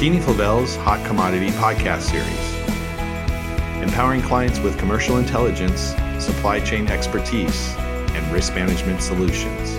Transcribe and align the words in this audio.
McKinney-Flavel's 0.00 0.76
Hot 0.76 1.06
Commodity 1.06 1.50
Podcast 1.50 2.00
Series, 2.00 3.82
empowering 3.82 4.22
clients 4.22 4.58
with 4.58 4.78
commercial 4.78 5.18
intelligence, 5.18 5.94
supply 6.18 6.58
chain 6.58 6.88
expertise, 6.88 7.74
and 7.76 8.32
risk 8.32 8.54
management 8.54 9.02
solutions. 9.02 9.76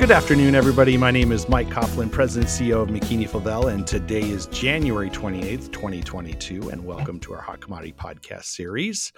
Good 0.00 0.10
afternoon, 0.10 0.56
everybody. 0.56 0.96
My 0.96 1.12
name 1.12 1.30
is 1.30 1.48
Mike 1.48 1.68
Coughlin, 1.68 2.10
President 2.10 2.50
and 2.50 2.68
CEO 2.68 2.82
of 2.82 2.88
McKinney-Flavel, 2.88 3.68
and 3.68 3.86
today 3.86 4.22
is 4.22 4.46
January 4.46 5.10
28th, 5.10 5.70
2022, 5.70 6.70
and 6.70 6.84
welcome 6.84 7.20
to 7.20 7.34
our 7.34 7.40
Hot 7.40 7.60
Commodity 7.60 7.94
Podcast 7.96 8.46
Series. 8.46 9.12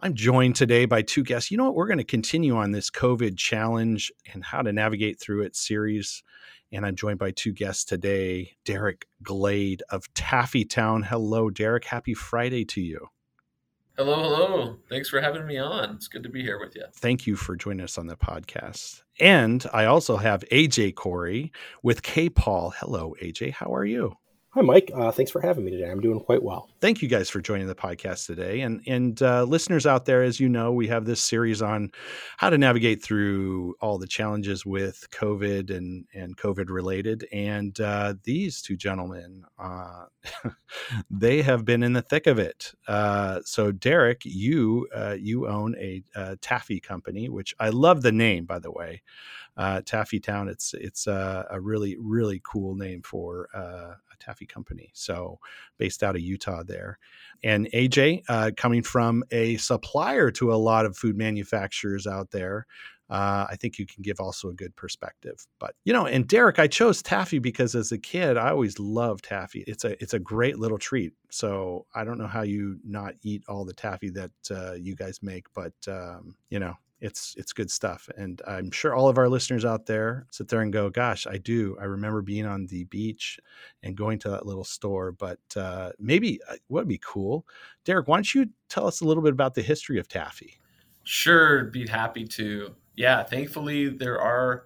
I'm 0.00 0.14
joined 0.14 0.56
today 0.56 0.86
by 0.86 1.02
two 1.02 1.22
guests. 1.22 1.52
You 1.52 1.56
know 1.56 1.66
what? 1.66 1.76
We're 1.76 1.86
going 1.86 1.98
to 1.98 2.04
continue 2.04 2.56
on 2.56 2.72
this 2.72 2.90
COVID 2.90 3.36
challenge 3.36 4.10
and 4.34 4.42
how 4.42 4.62
to 4.62 4.72
navigate 4.72 5.20
through 5.20 5.42
it 5.42 5.54
series. 5.54 6.24
And 6.72 6.86
I'm 6.86 6.94
joined 6.94 7.18
by 7.18 7.32
two 7.32 7.52
guests 7.52 7.84
today 7.84 8.56
Derek 8.64 9.06
Glade 9.22 9.82
of 9.90 10.12
Taffytown. 10.14 11.04
Hello, 11.04 11.50
Derek. 11.50 11.84
Happy 11.84 12.14
Friday 12.14 12.64
to 12.66 12.80
you. 12.80 13.08
Hello, 13.96 14.22
hello. 14.22 14.76
Thanks 14.88 15.10
for 15.10 15.20
having 15.20 15.46
me 15.46 15.58
on. 15.58 15.96
It's 15.96 16.08
good 16.08 16.22
to 16.22 16.30
be 16.30 16.42
here 16.42 16.58
with 16.58 16.74
you. 16.74 16.84
Thank 16.94 17.26
you 17.26 17.36
for 17.36 17.54
joining 17.54 17.84
us 17.84 17.98
on 17.98 18.06
the 18.06 18.16
podcast. 18.16 19.02
And 19.18 19.66
I 19.74 19.84
also 19.84 20.16
have 20.16 20.42
AJ 20.50 20.94
Corey 20.94 21.52
with 21.82 22.02
Capol. 22.02 22.72
Hello, 22.78 23.14
AJ. 23.20 23.52
How 23.52 23.74
are 23.74 23.84
you? 23.84 24.16
Hi, 24.52 24.62
Mike. 24.62 24.90
Uh, 24.92 25.12
thanks 25.12 25.30
for 25.30 25.40
having 25.40 25.64
me 25.64 25.70
today. 25.70 25.88
I'm 25.88 26.00
doing 26.00 26.18
quite 26.18 26.42
well. 26.42 26.68
Thank 26.80 27.02
you 27.02 27.08
guys 27.08 27.30
for 27.30 27.40
joining 27.40 27.68
the 27.68 27.74
podcast 27.76 28.26
today. 28.26 28.62
And 28.62 28.82
and 28.84 29.22
uh, 29.22 29.44
listeners 29.44 29.86
out 29.86 30.06
there, 30.06 30.24
as 30.24 30.40
you 30.40 30.48
know, 30.48 30.72
we 30.72 30.88
have 30.88 31.04
this 31.04 31.22
series 31.22 31.62
on 31.62 31.92
how 32.36 32.50
to 32.50 32.58
navigate 32.58 33.00
through 33.00 33.76
all 33.80 33.96
the 33.96 34.08
challenges 34.08 34.66
with 34.66 35.06
COVID 35.12 35.70
and 35.70 36.04
and 36.12 36.36
COVID 36.36 36.68
related. 36.68 37.28
And 37.32 37.78
uh, 37.80 38.14
these 38.24 38.60
two 38.60 38.76
gentlemen, 38.76 39.44
uh, 39.56 40.06
they 41.10 41.42
have 41.42 41.64
been 41.64 41.84
in 41.84 41.92
the 41.92 42.02
thick 42.02 42.26
of 42.26 42.40
it. 42.40 42.72
Uh, 42.88 43.42
so, 43.44 43.70
Derek, 43.70 44.22
you 44.24 44.88
uh, 44.92 45.14
you 45.16 45.46
own 45.46 45.76
a, 45.76 46.02
a 46.16 46.34
taffy 46.38 46.80
company, 46.80 47.28
which 47.28 47.54
I 47.60 47.68
love 47.68 48.02
the 48.02 48.10
name, 48.10 48.46
by 48.46 48.58
the 48.58 48.72
way 48.72 49.02
uh, 49.56 49.80
Taffytown. 49.82 50.48
It's 50.48 50.74
it's 50.74 51.06
a 51.06 51.58
really 51.60 51.96
really 52.00 52.40
cool 52.44 52.74
name 52.74 53.02
for 53.02 53.48
taffy 54.20 54.46
company. 54.46 54.90
So 54.94 55.38
based 55.78 56.02
out 56.02 56.14
of 56.14 56.22
Utah 56.22 56.62
there, 56.62 56.98
and 57.42 57.68
AJ 57.72 58.22
uh, 58.28 58.50
coming 58.56 58.82
from 58.82 59.24
a 59.30 59.56
supplier 59.56 60.30
to 60.32 60.52
a 60.52 60.56
lot 60.56 60.86
of 60.86 60.96
food 60.96 61.16
manufacturers 61.16 62.06
out 62.06 62.30
there. 62.30 62.66
Uh, 63.08 63.44
I 63.50 63.56
think 63.56 63.76
you 63.76 63.86
can 63.86 64.02
give 64.02 64.20
also 64.20 64.50
a 64.50 64.54
good 64.54 64.76
perspective. 64.76 65.44
But 65.58 65.74
you 65.84 65.92
know, 65.92 66.06
and 66.06 66.28
Derek, 66.28 66.60
I 66.60 66.68
chose 66.68 67.02
taffy 67.02 67.40
because 67.40 67.74
as 67.74 67.90
a 67.90 67.98
kid, 67.98 68.36
I 68.36 68.50
always 68.50 68.78
loved 68.78 69.24
taffy. 69.24 69.64
It's 69.66 69.84
a 69.84 70.00
it's 70.00 70.14
a 70.14 70.20
great 70.20 70.60
little 70.60 70.78
treat. 70.78 71.12
So 71.28 71.86
I 71.92 72.04
don't 72.04 72.18
know 72.18 72.28
how 72.28 72.42
you 72.42 72.78
not 72.84 73.14
eat 73.22 73.42
all 73.48 73.64
the 73.64 73.72
taffy 73.72 74.10
that 74.10 74.30
uh, 74.52 74.74
you 74.74 74.94
guys 74.94 75.18
make, 75.22 75.46
but 75.54 75.72
um, 75.88 76.36
you 76.50 76.60
know, 76.60 76.74
it's 77.00 77.34
it's 77.38 77.52
good 77.52 77.70
stuff 77.70 78.08
and 78.16 78.42
i'm 78.46 78.70
sure 78.70 78.94
all 78.94 79.08
of 79.08 79.16
our 79.16 79.28
listeners 79.28 79.64
out 79.64 79.86
there 79.86 80.26
sit 80.30 80.48
there 80.48 80.60
and 80.60 80.72
go 80.72 80.90
gosh 80.90 81.26
i 81.26 81.38
do. 81.38 81.76
I 81.80 81.84
remember 81.84 82.22
being 82.22 82.46
on 82.46 82.66
the 82.66 82.84
beach 82.84 83.38
and 83.82 83.96
going 83.96 84.18
to 84.20 84.30
that 84.30 84.46
little 84.46 84.64
store 84.64 85.12
but 85.12 85.38
uh, 85.56 85.92
maybe 85.98 86.40
uh, 86.48 86.56
what 86.68 86.82
would 86.82 86.88
be 86.88 87.00
cool? 87.02 87.46
Derek 87.84 88.08
why 88.08 88.16
don't 88.16 88.34
you 88.34 88.50
tell 88.68 88.86
us 88.86 89.00
a 89.00 89.04
little 89.04 89.22
bit 89.22 89.32
about 89.32 89.54
the 89.54 89.62
history 89.62 89.98
of 89.98 90.08
taffy? 90.08 90.58
Sure 91.04 91.64
be 91.64 91.86
happy 91.86 92.24
to. 92.26 92.74
Yeah 92.96 93.22
thankfully 93.22 93.88
there 93.88 94.20
are 94.20 94.64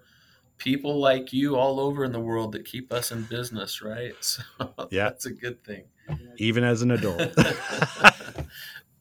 people 0.57 0.99
like 0.99 1.33
you 1.33 1.55
all 1.55 1.79
over 1.79 2.03
in 2.03 2.11
the 2.11 2.19
world 2.19 2.51
that 2.53 2.65
keep 2.65 2.91
us 2.91 3.11
in 3.11 3.23
business 3.23 3.81
right? 3.81 4.13
So 4.57 4.87
yeah. 4.91 5.05
that's 5.05 5.25
a 5.25 5.33
good 5.33 5.63
thing. 5.63 5.85
Even 6.37 6.63
as 6.63 6.81
an 6.81 6.91
adult 6.91 7.17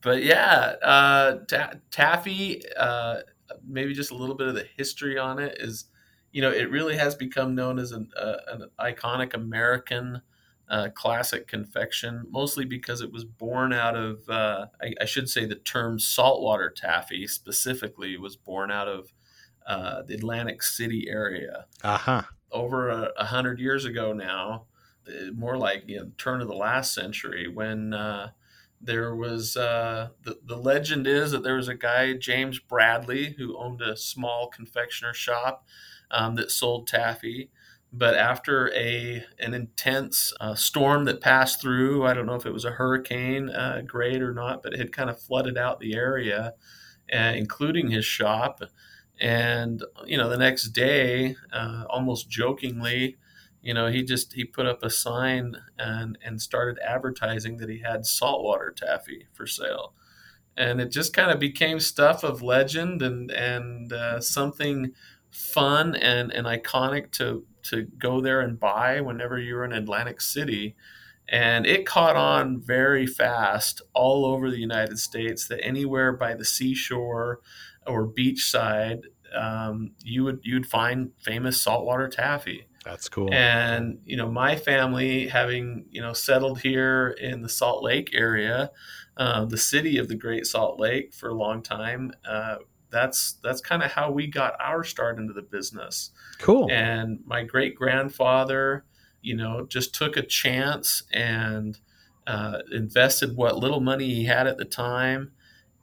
but 0.05 0.23
yeah, 0.23 0.75
uh, 0.83 1.39
ta- 1.49 1.73
taffy. 1.91 2.63
Uh, 2.79 3.21
maybe 3.67 3.95
just 3.95 4.11
a 4.11 4.15
little 4.15 4.35
bit 4.35 4.47
of 4.47 4.55
the 4.55 4.67
history 4.77 5.19
on 5.19 5.39
it 5.39 5.57
is, 5.59 5.87
you 6.33 6.43
know, 6.43 6.51
it 6.51 6.71
really 6.71 6.97
has 6.97 7.15
become 7.15 7.55
known 7.55 7.79
as 7.79 7.93
an, 7.93 8.11
uh, 8.17 8.37
an 8.49 8.71
iconic 8.79 9.35
American 9.35 10.23
uh, 10.69 10.89
classic 10.95 11.47
confection, 11.47 12.25
mostly 12.31 12.65
because 12.65 13.01
it 13.01 13.13
was 13.13 13.25
born 13.25 13.73
out 13.73 13.97
of, 13.97 14.29
uh, 14.29 14.67
I, 14.81 14.95
I, 15.01 15.05
should 15.05 15.29
say, 15.29 15.45
the 15.45 15.57
term 15.57 15.99
saltwater 15.99 16.71
taffy 16.71 17.27
specifically 17.27 18.17
was 18.17 18.37
born 18.37 18.71
out 18.71 18.89
of 18.89 19.13
uh, 19.67 20.03
the 20.03 20.15
Atlantic 20.15 20.63
City 20.63 21.07
area. 21.09 21.67
Uh 21.83 21.99
huh. 21.99 22.23
Over 22.51 22.89
a, 22.89 23.11
a, 23.19 23.25
hundred 23.25 23.59
years 23.59 23.85
ago 23.85 24.13
now, 24.13 24.67
more 25.35 25.57
like 25.59 25.85
you 25.87 25.97
know, 25.97 26.11
turn 26.17 26.41
of 26.41 26.49
the 26.49 26.55
last 26.55 26.95
century 26.95 27.49
when 27.49 27.93
there 28.87 29.15
was 29.15 29.57
uh, 29.57 30.09
the, 30.23 30.39
the 30.45 30.57
legend 30.57 31.07
is 31.07 31.31
that 31.33 31.43
there 31.43 31.57
was 31.57 31.69
a 31.69 31.75
guy 31.75 32.13
james 32.15 32.59
bradley 32.59 33.35
who 33.39 33.57
owned 33.59 33.81
a 33.83 33.97
small 33.97 34.49
confectioner 34.49 35.15
shop 35.15 35.67
um, 36.11 36.35
that 36.37 36.51
sold 36.51 36.87
taffy. 36.87 37.51
But 37.97 38.15
after 38.17 38.73
a 38.75 39.25
an 39.39 39.55
intense 39.55 40.33
uh, 40.41 40.55
storm 40.57 41.05
that 41.05 41.21
passed 41.21 41.61
through 41.61 42.05
i 42.07 42.13
don't 42.15 42.27
know 42.27 42.35
if 42.35 42.47
it 42.47 42.53
was 42.53 42.65
a 42.65 42.73
hurricane 42.73 43.51
uh, 43.51 43.83
grade 43.87 44.21
or 44.23 44.35
not 44.35 44.63
but 44.63 44.73
it 44.75 44.79
had 44.81 44.93
kind 44.93 45.09
of 45.11 45.21
flooded 45.21 45.57
out 45.57 45.79
the 45.81 45.95
area 45.95 46.55
uh, 47.13 47.17
including 47.37 47.91
his 47.91 48.05
shop. 48.05 48.63
And 49.21 49.85
you 50.07 50.17
know 50.19 50.29
the 50.29 50.37
next 50.37 50.71
day 50.71 51.37
uh, 51.53 51.85
almost 51.89 52.29
jokingly 52.29 53.17
you 53.65 53.73
know 53.73 53.87
he 53.87 54.03
just 54.03 54.35
he 54.35 54.45
put 54.45 54.67
up 54.67 54.83
a 54.83 54.91
sign 54.91 55.57
and 55.79 56.19
and 56.23 56.41
started 56.41 56.79
advertising 56.87 57.57
that 57.57 57.71
he 57.71 57.79
had 57.79 58.05
saltwater 58.05 58.71
taffy 58.77 59.27
for 59.33 59.47
sale. 59.47 59.95
And 60.57 60.81
it 60.81 60.93
just 60.93 61.15
kind 61.15 61.33
of 61.33 61.41
became 61.41 61.81
stuff 61.81 62.23
of 62.23 62.43
legend 62.43 63.01
and 63.01 63.31
and 63.31 63.93
uh, 63.93 64.21
something 64.21 64.93
fun 65.31 65.97
and 65.97 66.31
and 66.31 66.47
iconic 66.47 67.11
to 67.13 67.47
to 67.71 67.89
go 67.99 68.21
there 68.21 68.41
and 68.41 68.61
buy 68.61 69.01
whenever 69.01 69.39
you 69.39 69.55
were 69.55 69.65
in 69.65 69.73
Atlantic 69.73 70.21
City. 70.21 70.77
And 71.27 71.67
it 71.67 71.87
caught 71.87 72.17
on 72.17 72.61
very 72.61 73.07
fast 73.07 73.81
all 73.95 74.27
over 74.27 74.51
the 74.51 74.59
United 74.59 74.99
States 74.99 75.49
that 75.49 75.65
anywhere 75.65 76.13
by 76.13 76.35
the 76.35 76.45
seashore 76.45 77.41
or 77.87 78.07
beachside 78.07 79.05
um, 79.35 79.93
you 80.03 80.23
would 80.25 80.41
you'd 80.43 80.67
find 80.67 81.13
famous 81.19 81.61
saltwater 81.63 82.09
taffy 82.09 82.67
that's 82.85 83.09
cool. 83.09 83.33
And 83.33 83.99
you 84.05 84.17
know, 84.17 84.31
my 84.31 84.57
family 84.57 85.29
having 85.29 85.87
you 85.91 86.03
know 86.03 86.13
settled 86.13 86.61
here 86.61 87.17
in 87.21 87.43
the 87.43 87.49
Salt 87.49 87.83
Lake 87.83 88.11
area, 88.13 88.71
uh, 89.17 89.45
the 89.47 89.57
city 89.57 89.99
of 89.99 90.09
the 90.09 90.15
Great 90.15 90.47
Salt 90.47 90.79
Lake 90.79 91.15
for 91.15 91.31
a 91.31 91.35
long 91.35 91.63
time. 91.63 92.13
Uh, 92.25 92.57
that's 92.91 93.35
that's 93.43 93.61
kind 93.61 93.83
of 93.83 93.91
how 93.91 94.11
we 94.11 94.27
got 94.27 94.55
our 94.61 94.85
start 94.85 95.19
into 95.19 95.33
the 95.33 95.43
business. 95.43 96.11
Cool. 96.39 96.71
And 96.71 97.21
my 97.27 97.43
great 97.43 97.75
grandfather, 97.75 98.85
you 99.21 99.35
know, 99.35 99.67
just 99.67 99.95
took 99.95 100.17
a 100.17 100.23
chance 100.23 101.03
and 101.13 101.79
uh, 102.27 102.59
invested 102.71 103.37
what 103.37 103.57
little 103.57 103.81
money 103.81 104.15
he 104.15 104.25
had 104.25 104.47
at 104.47 104.59
the 104.59 104.65
time, 104.65 105.33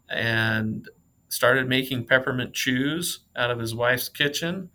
and 0.09 0.87
started 1.29 1.67
making 1.67 2.05
peppermint 2.05 2.53
chews 2.53 3.19
out 3.35 3.51
of 3.51 3.59
his 3.59 3.73
wife's 3.73 4.09
kitchen. 4.09 4.69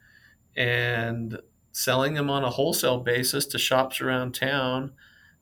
And 0.57 1.39
selling 1.77 2.15
them 2.15 2.31
on 2.31 2.43
a 2.43 2.49
wholesale 2.49 3.01
basis 3.01 3.45
to 3.45 3.59
shops 3.59 4.01
around 4.01 4.35
town. 4.35 4.93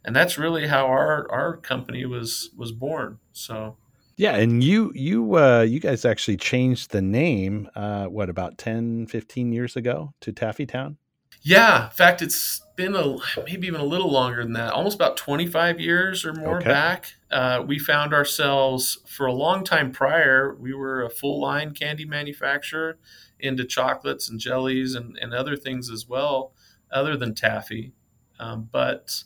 And 0.05 0.17
that's 0.17 0.37
really 0.37 0.67
how 0.67 0.87
our 0.87 1.31
our 1.31 1.57
company 1.57 2.05
was 2.05 2.51
was 2.57 2.73
born. 2.73 3.19
So 3.33 3.77
yeah 4.17 4.37
and 4.37 4.63
you 4.63 4.93
you 4.95 5.37
uh 5.37 5.63
you 5.63 5.81
guys 5.81 6.05
actually 6.05 6.37
changed 6.37 6.91
the 6.91 7.03
name 7.03 7.69
uh 7.75 8.07
what 8.07 8.31
about 8.31 8.57
10 8.59 9.07
15 9.07 9.53
years 9.53 9.75
ago 9.75 10.15
to 10.21 10.33
taffytown 10.33 10.97
yeah 11.45 11.85
in 11.85 11.91
fact 11.91 12.23
it's 12.23 12.63
been 12.77 12.97
a 12.97 13.17
maybe 13.47 13.69
even 13.69 13.81
a 13.81 13.85
little 13.85 14.11
longer 14.11 14.43
than 14.43 14.55
that 14.55 14.73
almost 14.73 14.97
about 14.97 15.17
25 15.17 15.79
years 15.79 16.25
or 16.25 16.33
more 16.33 16.57
okay. 16.57 16.69
back 16.69 17.15
uh, 17.31 17.63
we 17.65 17.79
found 17.79 18.13
ourselves 18.13 18.99
for 19.07 19.27
a 19.27 19.33
long 19.33 19.63
time 19.63 19.93
prior 19.93 20.57
we 20.57 20.75
were 20.75 21.03
a 21.03 21.11
full 21.11 21.41
line 21.41 21.73
candy 21.73 22.05
manufacturer 22.05 22.99
into 23.45 23.65
chocolates 23.65 24.29
and 24.29 24.41
jellies 24.41 24.95
and, 24.95 25.19
and 25.21 25.35
other 25.35 25.57
things 25.57 25.91
as 25.91 26.09
well, 26.09 26.53
other 26.91 27.17
than 27.17 27.35
taffy. 27.35 27.93
Um, 28.41 28.69
but 28.73 29.25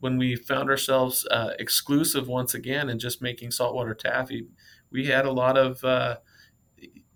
when 0.00 0.18
we 0.18 0.34
found 0.36 0.68
ourselves 0.70 1.26
uh, 1.30 1.52
exclusive 1.58 2.26
once 2.26 2.54
again 2.54 2.88
and 2.88 3.00
just 3.00 3.22
making 3.22 3.52
saltwater 3.52 3.94
taffy, 3.94 4.48
we 4.90 5.06
had 5.06 5.24
a 5.24 5.32
lot 5.32 5.56
of 5.56 5.82
uh, 5.84 6.16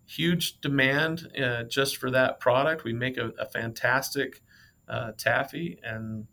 huge 0.07 0.61
demand 0.61 1.29
uh, 1.43 1.65
just 1.65 1.97
for 1.97 2.11
that 2.11 2.39
product. 2.41 2.85
We 2.85 2.93
make 2.93 3.17
a, 3.17 3.33
a 3.39 3.47
fantastic 3.47 4.43
uh, 4.89 5.13
taffy, 5.17 5.79
and 5.83 6.27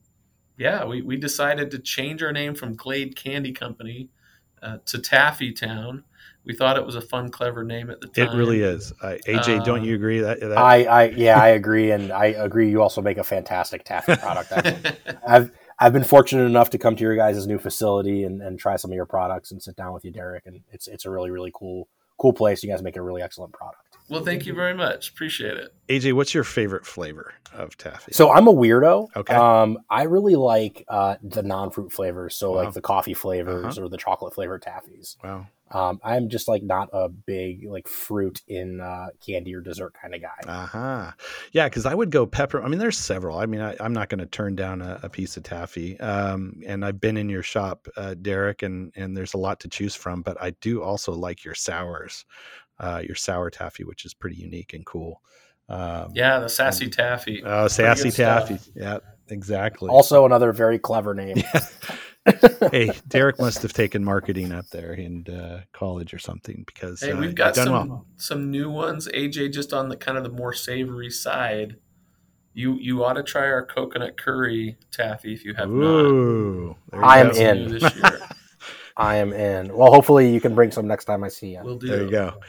yeah, 0.58 0.86
we, 0.86 1.02
we 1.02 1.18
decided 1.18 1.72
to 1.72 1.80
change 1.80 2.22
our 2.22 2.32
name 2.32 2.54
from 2.54 2.76
Glade 2.76 3.16
Candy 3.16 3.52
Company 3.52 4.10
uh, 4.62 4.78
to 4.86 5.00
Taffy 5.00 5.52
Town. 5.52 6.04
We 6.44 6.56
thought 6.56 6.78
it 6.78 6.86
was 6.86 6.96
a 6.96 7.02
fun, 7.02 7.30
clever 7.30 7.64
name 7.64 7.90
at 7.90 8.02
the 8.02 8.08
time. 8.08 8.30
It 8.30 8.38
really 8.38 8.62
is. 8.62 8.94
Uh, 9.02 9.18
AJ, 9.28 9.64
don't 9.64 9.84
you 9.84 9.96
agree 9.96 10.20
that, 10.20 10.40
that? 10.40 10.58
I, 10.58 10.84
I, 10.84 11.04
yeah, 11.10 11.40
I 11.40 11.50
agree, 11.50 11.92
and 11.92 12.12
I 12.12 12.28
agree. 12.28 12.70
You 12.70 12.82
also 12.82 13.02
make 13.02 13.18
a 13.18 13.24
fantastic 13.24 13.84
taffy 13.84 14.16
product. 14.16 14.52
I've 15.28 15.52
I've 15.80 15.94
been 15.94 16.04
fortunate 16.04 16.46
enough 16.46 16.70
to 16.72 16.78
come 16.78 16.96
to 16.96 17.02
your 17.02 17.16
guys' 17.16 17.48
new 17.48 17.58
facility 17.58 18.24
and, 18.24 18.42
and 18.42 18.60
try 18.60 18.76
some 18.76 18.92
of 18.92 18.96
your 18.96 19.06
products 19.08 19.52
and 19.52 19.62
sit 19.62 19.76
down 19.76 19.94
with 19.94 20.06
you, 20.06 20.12
Derek. 20.12 20.46
And 20.46 20.62
it's 20.72 20.88
it's 20.88 21.06
a 21.06 21.10
really 21.10 21.32
really 21.32 21.52
cool 21.54 21.88
cool 22.18 22.34
place. 22.34 22.64
You 22.64 22.70
guys 22.70 22.82
make 22.82 22.98
a 22.98 23.02
really 23.02 23.22
excellent 23.22 23.54
product. 23.54 23.91
Well, 24.12 24.24
thank 24.26 24.46
you 24.46 24.54
very 24.54 24.74
much. 24.74 25.10
Appreciate 25.10 25.56
it. 25.56 25.74
AJ, 25.88 26.14
what's 26.14 26.34
your 26.34 26.44
favorite 26.44 26.86
flavor 26.86 27.34
of 27.54 27.78
taffy? 27.78 28.12
So 28.12 28.30
I'm 28.30 28.48
a 28.48 28.54
weirdo. 28.54 29.08
Okay. 29.16 29.34
Um, 29.34 29.78
I 29.90 30.04
really 30.04 30.36
like 30.36 30.84
uh, 30.90 31.16
the 31.24 31.42
non-fruit 31.44 31.94
flavors. 31.94 32.36
So 32.36 32.52
Wow. 32.52 32.64
like 32.66 32.74
the 32.74 32.82
coffee 32.82 33.14
flavors 33.14 33.78
Uh-huh. 33.78 33.86
or 33.86 33.90
the 33.90 33.98
chocolate 33.98 34.34
flavored 34.34 34.64
taffies. 34.64 35.16
Wow. 35.24 35.48
Um, 35.74 36.02
I'm 36.04 36.28
just 36.28 36.50
like 36.50 36.64
not 36.64 36.90
a 36.92 37.08
big 37.08 37.66
like 37.66 37.88
fruit 37.88 38.42
in 38.50 38.82
uh, 38.82 39.08
candy 39.26 39.56
or 39.56 39.62
dessert 39.62 39.94
kind 40.02 40.14
of 40.14 40.22
guy. 40.22 40.42
Uh 40.46 40.66
huh. 40.66 41.12
Yeah, 41.54 41.70
because 41.70 41.86
I 41.86 41.94
would 41.96 42.10
go 42.10 42.26
pepper. 42.26 42.62
I 42.62 42.68
mean, 42.68 42.80
there's 42.80 42.98
several. 42.98 43.40
I 43.40 43.46
mean, 43.46 43.62
I, 43.62 43.78
I'm 43.80 43.94
not 43.94 44.10
going 44.10 44.20
to 44.20 44.26
turn 44.26 44.58
down 44.58 44.82
a, 44.82 45.00
a 45.04 45.08
piece 45.10 45.38
of 45.38 45.44
taffy. 45.44 45.98
Um, 46.02 46.62
and 46.68 46.84
I've 46.84 47.00
been 47.00 47.16
in 47.16 47.30
your 47.30 47.42
shop, 47.44 47.88
uh, 47.96 48.16
Derek, 48.22 48.64
and 48.64 48.92
and 48.98 49.16
there's 49.16 49.34
a 49.34 49.38
lot 49.38 49.62
to 49.62 49.70
choose 49.70 49.96
from. 49.96 50.22
But 50.24 50.36
I 50.42 50.50
do 50.60 50.84
also 50.84 51.14
like 51.14 51.46
your 51.46 51.56
sours, 51.56 52.26
uh, 52.82 53.02
your 53.06 53.16
sour 53.16 53.50
taffy, 53.50 53.86
which 53.86 54.04
is 54.04 54.14
pretty 54.14 54.36
unique 54.36 54.74
and 54.74 54.86
cool. 54.86 55.22
Um, 55.70 56.12
Yeah, 56.14 56.40
the 56.40 56.50
sassy 56.50 56.90
taffy. 56.90 57.42
Oh, 57.46 57.70
sassy 57.70 58.06
good 58.10 58.14
stuff. 58.14 58.50
taffy. 58.50 58.72
Yeah, 58.76 58.98
exactly. 59.30 59.88
Also, 59.90 60.26
another 60.26 60.52
very 60.52 60.78
clever 60.80 61.14
name. 61.14 61.38
hey, 62.72 62.92
Derek 63.08 63.40
must 63.40 63.62
have 63.62 63.72
taken 63.74 64.04
marketing 64.04 64.52
up 64.52 64.68
there 64.70 64.94
in 64.94 65.26
uh, 65.28 65.62
college 65.74 66.14
or 66.14 66.20
something 66.20 66.64
because 66.68 67.00
Hey, 67.02 67.12
uh, 67.12 67.18
we've 67.20 67.36
got 67.36 67.56
some 67.56 67.72
well. 67.90 68.06
some 68.18 68.52
new 68.52 68.70
ones. 68.70 69.08
AJ, 69.08 69.54
just 69.54 69.72
on 69.74 69.88
the 69.90 69.96
kind 69.96 70.18
of 70.18 70.24
the 70.24 70.30
more 70.30 70.54
savory 70.54 71.10
side. 71.10 71.78
You 72.54 72.78
you 72.82 73.06
ought 73.06 73.14
to 73.14 73.24
try 73.24 73.44
our 73.44 73.66
coconut 73.66 74.18
curry 74.18 74.78
taffy 74.92 75.34
if 75.34 75.46
you 75.46 75.54
have 75.54 75.70
not. 75.70 75.88
Ooh, 75.88 76.76
there 76.92 77.00
you 77.00 77.06
I 77.06 77.20
am 77.20 77.28
go. 77.30 77.34
That's 77.80 77.96
in. 77.96 78.02
New 78.98 79.04
this 79.04 79.32
year. 79.32 79.40
I 79.42 79.42
am 79.52 79.68
in. 79.68 79.76
Well, 79.76 79.92
hopefully 79.92 80.34
you 80.34 80.42
can 80.42 80.56
bring 80.56 80.72
some 80.72 80.88
next 80.88 81.06
time 81.06 81.24
I 81.24 81.30
see 81.30 81.54
you. 81.54 81.62
We'll 81.64 81.78
do. 81.78 81.88
There 81.88 82.04
you 82.04 82.12
go. 82.12 82.40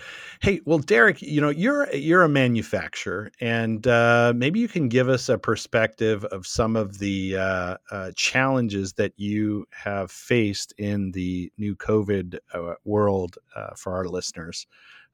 Hey, 0.40 0.60
well, 0.64 0.78
Derek, 0.78 1.22
you 1.22 1.40
know 1.40 1.50
you're 1.50 1.94
you're 1.94 2.24
a 2.24 2.28
manufacturer, 2.28 3.30
and 3.40 3.86
uh, 3.86 4.32
maybe 4.34 4.58
you 4.58 4.68
can 4.68 4.88
give 4.88 5.08
us 5.08 5.28
a 5.28 5.38
perspective 5.38 6.24
of 6.26 6.46
some 6.46 6.74
of 6.74 6.98
the 6.98 7.36
uh, 7.36 7.76
uh, 7.90 8.10
challenges 8.16 8.92
that 8.94 9.12
you 9.16 9.66
have 9.70 10.10
faced 10.10 10.74
in 10.78 11.12
the 11.12 11.52
new 11.58 11.76
COVID 11.76 12.38
uh, 12.52 12.74
world 12.84 13.38
uh, 13.54 13.70
for 13.76 13.94
our 13.94 14.06
listeners, 14.06 14.66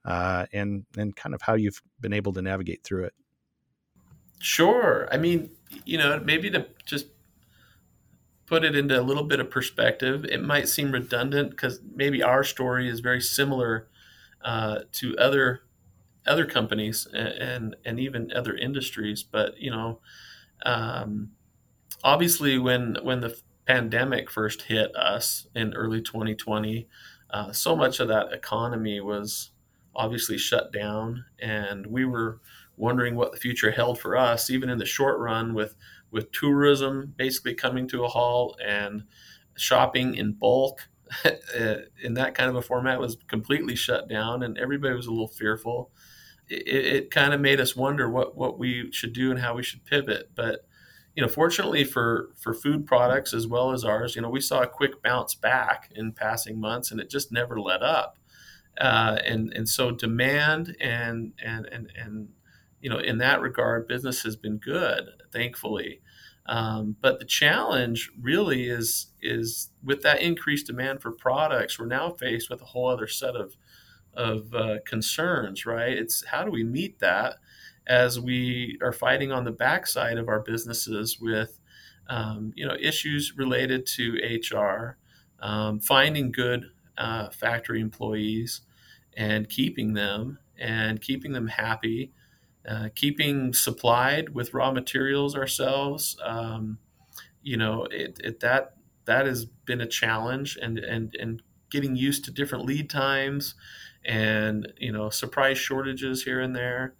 uh, 0.06 0.46
and 0.52 0.86
and 0.96 1.14
kind 1.14 1.34
of 1.34 1.42
how 1.42 1.54
you've 1.54 1.82
been 2.00 2.14
able 2.14 2.32
to 2.32 2.40
navigate 2.40 2.82
through 2.82 3.04
it. 3.04 3.14
Sure. 4.40 5.08
I 5.12 5.16
mean, 5.16 5.50
you 5.84 5.98
know, 5.98 6.20
maybe 6.24 6.50
to 6.50 6.66
just 6.86 7.06
put 8.48 8.64
it 8.64 8.74
into 8.74 8.98
a 8.98 9.02
little 9.02 9.24
bit 9.24 9.40
of 9.40 9.50
perspective, 9.50 10.24
it 10.24 10.42
might 10.42 10.68
seem 10.68 10.90
redundant 10.90 11.50
because 11.50 11.80
maybe 11.94 12.22
our 12.22 12.42
story 12.42 12.88
is 12.88 13.00
very 13.00 13.20
similar 13.20 13.88
uh, 14.42 14.80
to 14.92 15.16
other 15.18 15.62
other 16.26 16.46
companies 16.46 17.06
and, 17.12 17.28
and 17.28 17.76
and 17.84 18.00
even 18.00 18.32
other 18.32 18.56
industries. 18.56 19.22
But 19.22 19.58
you 19.58 19.70
know, 19.70 20.00
um, 20.64 21.32
obviously, 22.02 22.58
when 22.58 22.96
when 23.02 23.20
the 23.20 23.38
pandemic 23.66 24.30
first 24.30 24.62
hit 24.62 24.96
us 24.96 25.46
in 25.54 25.74
early 25.74 26.00
2020, 26.00 26.88
uh, 27.30 27.52
so 27.52 27.76
much 27.76 28.00
of 28.00 28.08
that 28.08 28.32
economy 28.32 29.00
was 29.00 29.50
obviously 29.94 30.38
shut 30.38 30.72
down, 30.72 31.24
and 31.38 31.86
we 31.86 32.06
were 32.06 32.40
wondering 32.76 33.16
what 33.16 33.32
the 33.32 33.38
future 33.38 33.72
held 33.72 33.98
for 33.98 34.16
us, 34.16 34.48
even 34.48 34.70
in 34.70 34.78
the 34.78 34.86
short 34.86 35.18
run, 35.18 35.52
with 35.52 35.74
with 36.10 36.32
tourism 36.32 37.14
basically 37.16 37.54
coming 37.54 37.88
to 37.88 38.04
a 38.04 38.08
halt 38.08 38.58
and 38.64 39.04
shopping 39.56 40.14
in 40.14 40.32
bulk 40.32 40.88
in 42.02 42.14
that 42.14 42.34
kind 42.34 42.50
of 42.50 42.56
a 42.56 42.62
format 42.62 43.00
was 43.00 43.16
completely 43.28 43.74
shut 43.74 44.08
down, 44.08 44.42
and 44.42 44.58
everybody 44.58 44.94
was 44.94 45.06
a 45.06 45.10
little 45.10 45.28
fearful. 45.28 45.90
It, 46.48 46.66
it 46.68 47.10
kind 47.10 47.34
of 47.34 47.40
made 47.40 47.60
us 47.60 47.76
wonder 47.76 48.08
what 48.10 48.36
what 48.36 48.58
we 48.58 48.90
should 48.92 49.12
do 49.12 49.30
and 49.30 49.40
how 49.40 49.54
we 49.54 49.62
should 49.62 49.84
pivot, 49.84 50.30
but. 50.34 50.64
You 51.14 51.22
know, 51.22 51.28
fortunately 51.28 51.82
for 51.82 52.30
for 52.36 52.54
food 52.54 52.86
products 52.86 53.34
as 53.34 53.44
well 53.44 53.72
as 53.72 53.82
ours, 53.82 54.14
you 54.14 54.22
know, 54.22 54.30
we 54.30 54.40
saw 54.40 54.62
a 54.62 54.68
quick 54.68 55.02
bounce 55.02 55.34
back 55.34 55.90
in 55.92 56.12
passing 56.12 56.60
months, 56.60 56.92
and 56.92 57.00
it 57.00 57.10
just 57.10 57.32
never 57.32 57.58
let 57.60 57.82
up. 57.82 58.18
Uh, 58.80 59.18
and 59.24 59.52
and 59.52 59.68
so 59.68 59.90
demand 59.90 60.76
and 60.80 61.32
and 61.44 61.66
and 61.66 61.90
and 61.96 62.28
you 62.80 62.90
know, 62.90 62.98
in 62.98 63.18
that 63.18 63.40
regard, 63.40 63.88
business 63.88 64.22
has 64.22 64.36
been 64.36 64.58
good, 64.58 65.08
thankfully. 65.32 66.00
Um, 66.46 66.96
but 67.00 67.18
the 67.18 67.26
challenge 67.26 68.10
really 68.20 68.68
is 68.68 69.08
is 69.20 69.70
with 69.84 70.02
that 70.02 70.22
increased 70.22 70.66
demand 70.66 71.02
for 71.02 71.12
products, 71.12 71.78
we're 71.78 71.86
now 71.86 72.10
faced 72.10 72.48
with 72.48 72.62
a 72.62 72.66
whole 72.66 72.88
other 72.88 73.06
set 73.06 73.36
of 73.36 73.56
of 74.14 74.54
uh, 74.54 74.76
concerns, 74.86 75.66
right? 75.66 75.92
It's 75.92 76.24
how 76.24 76.44
do 76.44 76.50
we 76.50 76.64
meet 76.64 76.98
that 77.00 77.36
as 77.86 78.18
we 78.18 78.78
are 78.82 78.92
fighting 78.92 79.30
on 79.30 79.44
the 79.44 79.52
backside 79.52 80.18
of 80.18 80.28
our 80.28 80.40
businesses 80.40 81.18
with 81.20 81.60
um, 82.08 82.52
you 82.56 82.66
know 82.66 82.76
issues 82.80 83.34
related 83.36 83.84
to 83.86 84.38
HR, 84.40 84.96
um, 85.40 85.80
finding 85.80 86.32
good 86.32 86.64
uh, 86.96 87.28
factory 87.28 87.80
employees 87.80 88.62
and 89.16 89.48
keeping 89.50 89.92
them 89.92 90.38
and 90.58 91.00
keeping 91.00 91.32
them 91.32 91.46
happy 91.46 92.12
uh, 92.66 92.88
keeping 92.94 93.52
supplied 93.52 94.30
with 94.30 94.54
raw 94.54 94.70
materials 94.70 95.36
ourselves, 95.36 96.16
um, 96.24 96.78
you 97.42 97.56
know, 97.56 97.84
it, 97.90 98.20
it 98.22 98.40
that 98.40 98.74
that 99.04 99.26
has 99.26 99.46
been 99.64 99.80
a 99.80 99.86
challenge, 99.86 100.58
and 100.60 100.78
and 100.78 101.14
and 101.18 101.42
getting 101.70 101.96
used 101.96 102.24
to 102.24 102.30
different 102.30 102.64
lead 102.64 102.90
times, 102.90 103.54
and 104.04 104.72
you 104.78 104.92
know, 104.92 105.10
surprise 105.10 105.58
shortages 105.58 106.24
here 106.24 106.40
and 106.40 106.54
there. 106.54 106.94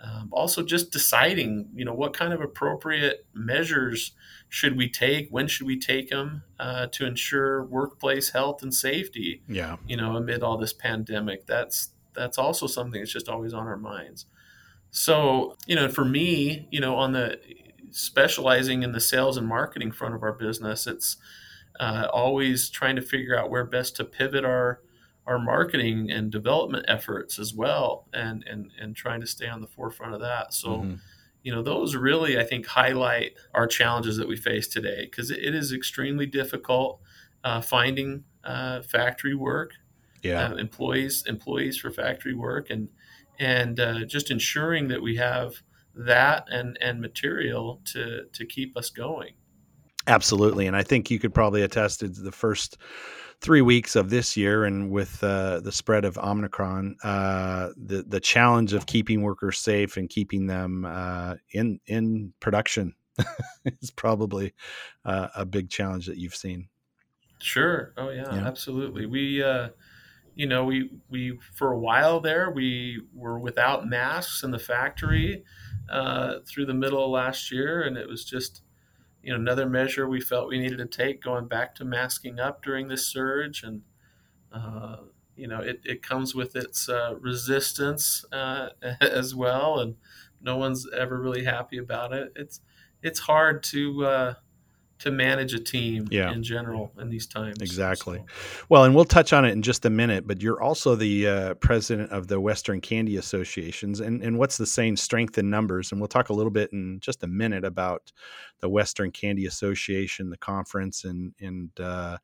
Um, 0.00 0.28
also, 0.30 0.62
just 0.62 0.92
deciding, 0.92 1.70
you 1.74 1.84
know, 1.84 1.94
what 1.94 2.14
kind 2.14 2.32
of 2.32 2.40
appropriate 2.40 3.26
measures 3.34 4.12
should 4.48 4.76
we 4.76 4.88
take? 4.88 5.28
When 5.30 5.48
should 5.48 5.66
we 5.66 5.78
take 5.78 6.10
them 6.10 6.44
uh, 6.60 6.86
to 6.92 7.04
ensure 7.04 7.64
workplace 7.64 8.30
health 8.30 8.62
and 8.62 8.72
safety? 8.72 9.42
Yeah. 9.48 9.76
You 9.86 9.96
know, 9.96 10.16
amid 10.16 10.42
all 10.42 10.56
this 10.56 10.72
pandemic, 10.72 11.46
that's 11.46 11.90
that's 12.14 12.38
also 12.38 12.66
something 12.66 13.00
that's 13.00 13.12
just 13.12 13.28
always 13.28 13.54
on 13.54 13.66
our 13.66 13.76
minds. 13.76 14.26
So, 14.90 15.56
you 15.66 15.76
know, 15.76 15.88
for 15.88 16.04
me, 16.04 16.66
you 16.70 16.80
know, 16.80 16.96
on 16.96 17.12
the 17.12 17.40
specializing 17.90 18.82
in 18.82 18.92
the 18.92 19.00
sales 19.00 19.36
and 19.36 19.46
marketing 19.46 19.92
front 19.92 20.14
of 20.14 20.22
our 20.22 20.32
business, 20.32 20.86
it's 20.86 21.16
uh, 21.80 22.08
always 22.12 22.70
trying 22.70 22.96
to 22.96 23.02
figure 23.02 23.36
out 23.38 23.50
where 23.50 23.64
best 23.64 23.96
to 23.96 24.04
pivot 24.04 24.44
our 24.44 24.82
our 25.26 25.38
marketing 25.38 26.10
and 26.10 26.32
development 26.32 26.86
efforts 26.88 27.38
as 27.38 27.52
well, 27.54 28.08
and 28.14 28.42
and 28.48 28.72
and 28.80 28.96
trying 28.96 29.20
to 29.20 29.26
stay 29.26 29.48
on 29.48 29.60
the 29.60 29.66
forefront 29.68 30.14
of 30.14 30.20
that. 30.20 30.54
So. 30.54 30.68
Mhm. 30.84 31.00
You 31.44 31.52
know, 31.54 31.62
those 31.62 31.94
really, 31.94 32.36
I 32.36 32.42
think, 32.44 32.66
highlight 32.66 33.34
our 33.54 33.68
challenges 33.68 34.16
that 34.16 34.26
we 34.28 34.36
face 34.36 34.66
today 34.66 35.04
because 35.04 35.30
it 35.30 35.54
is 35.54 35.72
extremely 35.72 36.26
difficult 36.26 37.00
uh, 37.44 37.60
finding 37.60 38.24
uh, 38.44 38.82
factory 38.82 39.34
work 39.36 39.74
Yeah. 40.22 40.48
uh, 40.48 40.56
employees 40.56 41.24
employees 41.26 41.78
for 41.78 41.90
factory 41.92 42.34
work 42.34 42.70
and 42.70 42.88
and 43.38 43.80
uh, 43.80 44.04
just 44.04 44.30
ensuring 44.30 44.88
that 44.88 45.02
we 45.02 45.16
have 45.16 45.54
that 45.94 46.46
and 46.50 46.78
and 46.80 47.00
material 47.00 47.80
to 47.84 48.24
to 48.32 48.46
keep 48.46 48.76
us 48.76 48.90
going 48.90 49.34
Absolutely, 50.08 50.66
and 50.66 50.74
I 50.74 50.82
think 50.82 51.10
you 51.10 51.18
could 51.18 51.34
probably 51.34 51.62
attest 51.62 52.00
to 52.00 52.08
the 52.08 52.32
first 52.32 52.78
three 53.42 53.60
weeks 53.60 53.94
of 53.94 54.08
this 54.08 54.38
year, 54.38 54.64
and 54.64 54.90
with 54.90 55.22
uh, 55.22 55.60
the 55.60 55.70
spread 55.70 56.06
of 56.06 56.16
Omicron, 56.16 56.96
uh, 57.04 57.70
the 57.76 58.04
the 58.08 58.18
challenge 58.18 58.72
of 58.72 58.86
keeping 58.86 59.20
workers 59.20 59.58
safe 59.58 59.98
and 59.98 60.08
keeping 60.08 60.46
them 60.46 60.86
uh, 60.86 61.34
in 61.52 61.78
in 61.86 62.32
production 62.40 62.94
is 63.82 63.90
probably 63.90 64.54
uh, 65.04 65.28
a 65.36 65.44
big 65.44 65.68
challenge 65.68 66.06
that 66.06 66.16
you've 66.16 66.34
seen. 66.34 66.68
sure 67.40 67.92
oh 67.98 68.08
yeah, 68.08 68.34
Yeah. 68.34 68.46
absolutely 68.46 69.04
we 69.06 69.42
uh 69.42 69.68
you 70.38 70.46
know 70.46 70.64
we 70.64 70.88
we 71.10 71.36
for 71.52 71.72
a 71.72 71.78
while 71.78 72.20
there 72.20 72.48
we 72.48 73.02
were 73.12 73.40
without 73.40 73.88
masks 73.88 74.44
in 74.44 74.52
the 74.52 74.58
factory 74.58 75.44
uh, 75.90 76.36
through 76.46 76.64
the 76.64 76.74
middle 76.74 77.04
of 77.04 77.10
last 77.10 77.50
year. 77.50 77.82
And 77.82 77.96
it 77.96 78.08
was 78.08 78.24
just 78.24 78.62
you 79.22 79.32
know 79.32 79.40
another 79.40 79.68
measure 79.68 80.08
we 80.08 80.20
felt 80.20 80.48
we 80.48 80.58
needed 80.60 80.78
to 80.78 80.86
take 80.86 81.22
going 81.22 81.48
back 81.48 81.74
to 81.76 81.84
masking 81.84 82.38
up 82.40 82.62
during 82.62 82.88
this 82.88 83.06
surge. 83.06 83.64
And 83.64 83.82
uh, 84.52 84.98
you 85.36 85.48
know 85.48 85.60
it, 85.60 85.80
it 85.84 86.02
comes 86.02 86.34
with 86.34 86.56
its 86.56 86.88
uh, 86.88 87.16
resistance 87.20 88.24
uh, 88.32 88.70
as 89.00 89.34
well. 89.34 89.80
And 89.80 89.96
no 90.40 90.56
one's 90.56 90.88
ever 90.96 91.20
really 91.20 91.44
happy 91.44 91.78
about 91.78 92.12
it. 92.12 92.32
It's 92.36 92.60
it's 93.02 93.20
hard 93.20 93.64
to 93.64 94.06
uh, 94.06 94.34
to 95.00 95.10
manage 95.10 95.54
a 95.54 95.60
team 95.60 96.08
yeah. 96.10 96.32
in 96.32 96.42
general 96.42 96.92
in 97.00 97.08
these 97.08 97.26
times. 97.26 97.58
Exactly. 97.60 98.18
So. 98.18 98.64
Well, 98.68 98.84
and 98.84 98.94
we'll 98.94 99.04
touch 99.04 99.32
on 99.32 99.44
it 99.44 99.52
in 99.52 99.62
just 99.62 99.84
a 99.84 99.90
minute, 99.90 100.26
but 100.26 100.42
you're 100.42 100.60
also 100.60 100.96
the 100.96 101.26
uh, 101.26 101.54
president 101.54 102.10
of 102.10 102.26
the 102.26 102.40
Western 102.40 102.80
Candy 102.80 103.16
Associations. 103.16 104.00
And, 104.00 104.22
and 104.22 104.38
what's 104.38 104.56
the 104.56 104.66
saying, 104.66 104.96
strength 104.96 105.38
in 105.38 105.50
numbers? 105.50 105.92
And 105.92 106.00
we'll 106.00 106.08
talk 106.08 106.30
a 106.30 106.32
little 106.32 106.50
bit 106.50 106.72
in 106.72 106.98
just 107.00 107.22
a 107.22 107.28
minute 107.28 107.64
about 107.64 108.12
the 108.60 108.68
Western 108.68 109.12
Candy 109.12 109.46
Association, 109.46 110.30
the 110.30 110.36
conference, 110.36 111.04
and, 111.04 111.32
and 111.40 111.70
uh, 111.78 112.18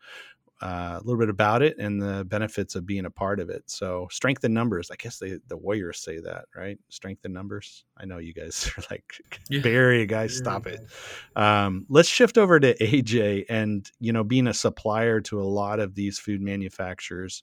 uh, 0.65 0.99
a 0.99 1.05
little 1.05 1.19
bit 1.19 1.29
about 1.29 1.61
it 1.61 1.77
and 1.79 2.01
the 2.01 2.25
benefits 2.25 2.75
of 2.75 2.87
being 2.87 3.05
a 3.05 3.11
part 3.11 3.39
of 3.39 3.51
it. 3.51 3.63
So, 3.67 4.09
strength 4.11 4.45
in 4.45 4.55
numbers. 4.55 4.91
I 4.91 4.97
guess 4.97 5.19
they, 5.19 5.39
the 5.47 5.59
Warriors 5.59 5.99
say 5.99 6.21
that, 6.21 6.47
right? 6.57 6.79
Strength 6.89 7.27
in 7.27 7.35
numbers. 7.35 7.85
I 7.99 8.07
know 8.07 8.17
you 8.17 8.33
guys 8.33 8.71
are 8.79 8.83
like, 8.91 9.05
yeah. 9.51 9.61
Barry, 9.61 10.07
guys, 10.07 10.35
stop 10.35 10.67
it. 10.67 10.81
Um, 11.37 11.85
let's 11.91 12.09
shift 12.09 12.39
over 12.39 12.59
to 12.59 12.75
AJ 12.79 13.45
and, 13.51 13.91
you 14.01 14.15
know, 14.15 14.25
being 14.25 14.47
a 14.47 14.55
supplier 14.55 15.21
to 15.23 15.39
a 15.39 15.45
lot 15.45 15.81
of 15.81 15.95
these 15.95 16.19
food 16.19 16.41
manufacturers. 16.41 17.43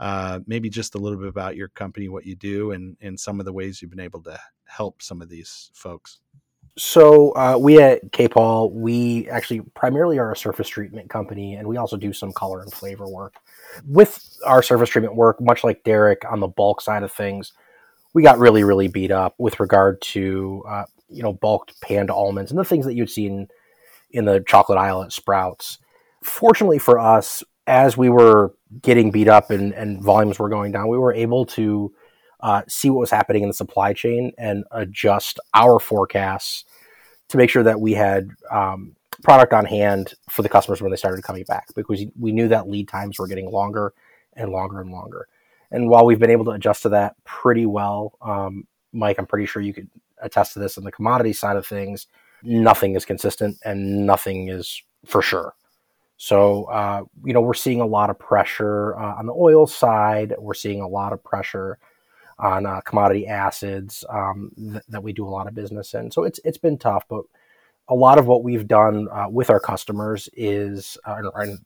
Uh, 0.00 0.40
maybe 0.46 0.70
just 0.70 0.94
a 0.94 0.98
little 0.98 1.18
bit 1.18 1.28
about 1.28 1.56
your 1.56 1.68
company, 1.68 2.08
what 2.08 2.24
you 2.24 2.34
do, 2.34 2.70
and, 2.70 2.96
and 3.02 3.20
some 3.20 3.38
of 3.38 3.44
the 3.44 3.52
ways 3.52 3.82
you've 3.82 3.90
been 3.90 4.00
able 4.00 4.22
to 4.22 4.40
help 4.64 5.02
some 5.02 5.20
of 5.20 5.28
these 5.28 5.70
folks. 5.74 6.20
So 6.78 7.32
uh, 7.32 7.58
we 7.60 7.80
at 7.80 8.12
Capol, 8.12 8.70
we 8.72 9.28
actually 9.28 9.60
primarily 9.74 10.18
are 10.18 10.32
a 10.32 10.36
surface 10.36 10.68
treatment 10.68 11.10
company, 11.10 11.54
and 11.54 11.68
we 11.68 11.76
also 11.76 11.98
do 11.98 12.12
some 12.14 12.32
color 12.32 12.62
and 12.62 12.72
flavor 12.72 13.06
work. 13.06 13.34
With 13.86 14.38
our 14.46 14.62
surface 14.62 14.88
treatment 14.88 15.14
work, 15.14 15.40
much 15.40 15.64
like 15.64 15.84
Derek 15.84 16.22
on 16.30 16.40
the 16.40 16.48
bulk 16.48 16.80
side 16.80 17.02
of 17.02 17.12
things, 17.12 17.52
we 18.14 18.22
got 18.22 18.38
really, 18.38 18.64
really 18.64 18.88
beat 18.88 19.10
up 19.10 19.34
with 19.38 19.60
regard 19.60 20.00
to 20.02 20.64
uh, 20.66 20.84
you 21.10 21.22
know 21.22 21.32
bulk 21.32 21.70
panned 21.82 22.10
almonds 22.10 22.50
and 22.50 22.58
the 22.58 22.64
things 22.64 22.86
that 22.86 22.94
you'd 22.94 23.10
seen 23.10 23.32
in, 23.32 23.48
in 24.10 24.24
the 24.24 24.42
chocolate 24.46 24.78
aisle 24.78 25.02
at 25.02 25.12
Sprouts. 25.12 25.78
Fortunately 26.24 26.78
for 26.78 26.98
us, 26.98 27.44
as 27.66 27.96
we 27.96 28.08
were 28.08 28.54
getting 28.80 29.10
beat 29.10 29.28
up 29.28 29.50
and, 29.50 29.72
and 29.74 30.02
volumes 30.02 30.38
were 30.38 30.48
going 30.48 30.72
down, 30.72 30.88
we 30.88 30.98
were 30.98 31.12
able 31.12 31.44
to 31.44 31.92
uh, 32.42 32.62
see 32.68 32.90
what 32.90 33.00
was 33.00 33.10
happening 33.10 33.42
in 33.42 33.48
the 33.48 33.54
supply 33.54 33.92
chain 33.92 34.32
and 34.36 34.64
adjust 34.72 35.38
our 35.54 35.78
forecasts 35.78 36.64
to 37.28 37.36
make 37.36 37.48
sure 37.48 37.62
that 37.62 37.80
we 37.80 37.92
had 37.92 38.30
um, 38.50 38.94
product 39.22 39.52
on 39.52 39.64
hand 39.64 40.14
for 40.28 40.42
the 40.42 40.48
customers 40.48 40.82
when 40.82 40.90
they 40.90 40.96
started 40.96 41.22
coming 41.22 41.44
back 41.44 41.66
because 41.74 42.04
we 42.18 42.32
knew 42.32 42.48
that 42.48 42.68
lead 42.68 42.88
times 42.88 43.18
were 43.18 43.28
getting 43.28 43.50
longer 43.50 43.94
and 44.34 44.50
longer 44.50 44.80
and 44.80 44.90
longer. 44.90 45.28
And 45.70 45.88
while 45.88 46.04
we've 46.04 46.18
been 46.18 46.30
able 46.30 46.44
to 46.46 46.50
adjust 46.50 46.82
to 46.82 46.90
that 46.90 47.14
pretty 47.24 47.64
well, 47.64 48.18
um, 48.20 48.66
Mike, 48.92 49.18
I'm 49.18 49.26
pretty 49.26 49.46
sure 49.46 49.62
you 49.62 49.72
could 49.72 49.88
attest 50.20 50.52
to 50.54 50.58
this 50.58 50.76
on 50.76 50.84
the 50.84 50.92
commodity 50.92 51.32
side 51.32 51.56
of 51.56 51.66
things. 51.66 52.06
Nothing 52.42 52.96
is 52.96 53.04
consistent 53.04 53.56
and 53.64 54.04
nothing 54.04 54.48
is 54.48 54.82
for 55.06 55.22
sure. 55.22 55.54
So, 56.16 56.64
uh, 56.64 57.04
you 57.24 57.32
know, 57.32 57.40
we're 57.40 57.54
seeing 57.54 57.80
a 57.80 57.86
lot 57.86 58.10
of 58.10 58.18
pressure 58.18 58.96
uh, 58.96 59.16
on 59.16 59.26
the 59.26 59.32
oil 59.32 59.66
side. 59.66 60.34
We're 60.38 60.54
seeing 60.54 60.80
a 60.80 60.86
lot 60.86 61.12
of 61.12 61.24
pressure 61.24 61.78
on 62.42 62.66
uh, 62.66 62.82
commodity 62.82 63.26
acids 63.28 64.04
um, 64.10 64.52
th- 64.58 64.84
that 64.90 65.02
we 65.02 65.14
do 65.14 65.26
a 65.26 65.30
lot 65.30 65.48
of 65.48 65.54
business 65.54 65.94
in. 65.94 66.10
So 66.10 66.24
it's 66.24 66.40
it's 66.44 66.58
been 66.58 66.78
tough, 66.78 67.04
but 67.08 67.24
a 67.88 67.94
lot 67.94 68.18
of 68.18 68.26
what 68.26 68.44
we've 68.44 68.68
done 68.68 69.08
uh, 69.10 69.28
with 69.30 69.50
our 69.50 69.60
customers 69.60 70.28
is, 70.34 70.98
uh, 71.06 71.22
and 71.36 71.58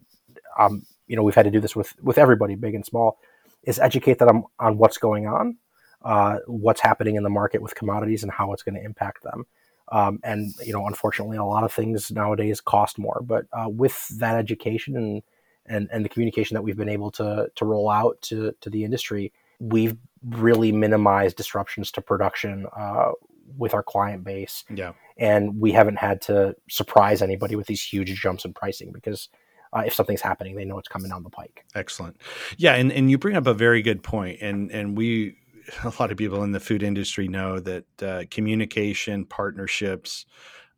um, 0.59 0.83
you 1.06 1.16
know, 1.16 1.23
we've 1.23 1.35
had 1.35 1.47
to 1.47 1.50
do 1.50 1.61
this 1.61 1.76
with 1.76 1.95
with 2.02 2.18
everybody, 2.18 2.54
big 2.56 2.75
and 2.75 2.87
small, 2.87 3.18
is 3.64 3.78
educate 3.78 4.18
them 4.18 4.45
on 4.61 4.78
what's 4.78 4.99
going 4.99 5.26
on, 5.26 5.56
uh, 6.04 6.38
what's 6.47 6.80
happening 6.80 7.16
in 7.16 7.25
the 7.25 7.30
market 7.30 7.62
with 7.62 7.75
commodities, 7.75 8.23
and 8.23 8.33
how 8.33 8.52
it's 8.52 8.62
going 8.62 8.76
to 8.76 8.85
impact 8.85 9.23
them. 9.23 9.47
Um, 9.92 10.21
and 10.25 10.52
you 10.64 10.75
know, 10.75 10.87
unfortunately, 10.87 11.38
a 11.38 11.45
lot 11.45 11.64
of 11.64 11.73
things 11.73 12.12
nowadays 12.12 12.61
cost 12.61 12.99
more. 12.99 13.23
But 13.25 13.47
uh, 13.52 13.68
with 13.71 14.09
that 14.18 14.37
education 14.37 14.97
and 14.97 15.23
and 15.66 15.88
and 15.92 16.04
the 16.04 16.11
communication 16.11 16.54
that 16.56 16.62
we've 16.62 16.76
been 16.76 16.88
able 16.88 17.11
to 17.12 17.49
to 17.54 17.64
roll 17.64 17.88
out 17.88 18.21
to 18.23 18.52
to 18.61 18.71
the 18.71 18.85
industry, 18.85 19.33
we've 19.60 19.96
really 20.30 20.72
minimized 20.72 21.36
disruptions 21.36 21.90
to 21.92 22.00
production 22.00 22.66
uh, 22.76 23.12
with 23.56 23.75
our 23.75 23.82
client 23.82 24.25
base. 24.25 24.64
Yeah. 24.75 24.92
And 25.18 25.60
we 25.60 25.72
haven't 25.72 25.96
had 25.96 26.20
to 26.22 26.54
surprise 26.68 27.22
anybody 27.22 27.56
with 27.56 27.66
these 27.66 27.82
huge 27.82 28.12
jumps 28.20 28.44
in 28.44 28.52
pricing 28.52 28.92
because 28.92 29.28
uh, 29.72 29.82
if 29.86 29.94
something's 29.94 30.20
happening, 30.20 30.56
they 30.56 30.64
know 30.64 30.78
it's 30.78 30.88
coming 30.88 31.10
down 31.10 31.22
the 31.22 31.30
pike. 31.30 31.64
Excellent. 31.75 32.16
Yeah, 32.56 32.75
and, 32.75 32.92
and 32.92 33.10
you 33.10 33.18
bring 33.18 33.36
up 33.36 33.46
a 33.46 33.54
very 33.54 33.82
good 33.82 34.02
point. 34.02 34.40
and 34.40 34.70
and 34.70 34.96
we 34.96 35.36
a 35.84 35.92
lot 36.00 36.10
of 36.10 36.16
people 36.16 36.42
in 36.44 36.52
the 36.52 36.60
food 36.60 36.82
industry 36.82 37.28
know 37.28 37.58
that 37.60 38.02
uh, 38.02 38.25
communication, 38.30 39.25
partnerships, 39.25 40.26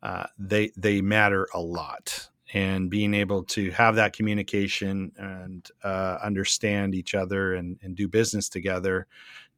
uh, 0.01 0.25
they 0.37 0.71
they 0.77 1.01
matter 1.01 1.47
a 1.53 1.59
lot 1.59 2.28
and 2.53 2.89
being 2.89 3.13
able 3.13 3.43
to 3.43 3.71
have 3.71 3.95
that 3.95 4.13
communication 4.13 5.11
and 5.17 5.69
uh, 5.83 6.17
understand 6.21 6.95
each 6.95 7.13
other 7.13 7.53
and, 7.53 7.77
and 7.81 7.95
do 7.95 8.07
business 8.07 8.49
together 8.49 9.07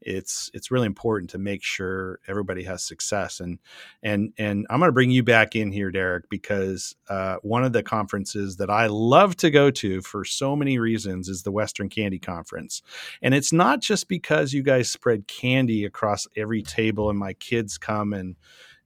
it's 0.02 0.50
it's 0.54 0.72
really 0.72 0.88
important 0.88 1.30
to 1.30 1.38
make 1.38 1.64
sure 1.64 2.20
everybody 2.28 2.64
has 2.64 2.84
success. 2.84 3.40
And 3.40 3.60
and 4.02 4.34
and 4.38 4.66
I'm 4.70 4.80
going 4.80 4.90
to 4.90 4.94
bring 4.94 5.12
you 5.12 5.24
back 5.24 5.56
in 5.56 5.72
here 5.72 5.92
Derek 5.92 6.30
because 6.30 6.96
uh, 7.10 7.38
one 7.44 7.64
of 7.64 7.74
the 7.74 7.84
conferences 7.84 8.58
that 8.58 8.70
I 8.70 8.88
love 8.88 9.36
to 9.38 9.52
go 9.52 9.70
to 9.72 10.02
for 10.02 10.26
so 10.26 10.56
many 10.56 10.80
reasons 10.80 11.30
is 11.30 11.44
the 11.44 11.52
Western 11.52 11.90
Candy 11.90 12.20
Conference. 12.20 12.82
And 13.22 13.34
it's 13.34 13.54
not 13.54 13.80
just 13.80 14.08
because 14.08 14.54
you 14.54 14.64
guys 14.64 14.90
spread 14.90 15.28
candy 15.28 15.86
across 15.86 16.28
every 16.36 16.64
table 16.64 17.10
and 17.10 17.20
my 17.20 17.34
kids 17.34 17.78
come 17.78 18.14
and 18.14 18.36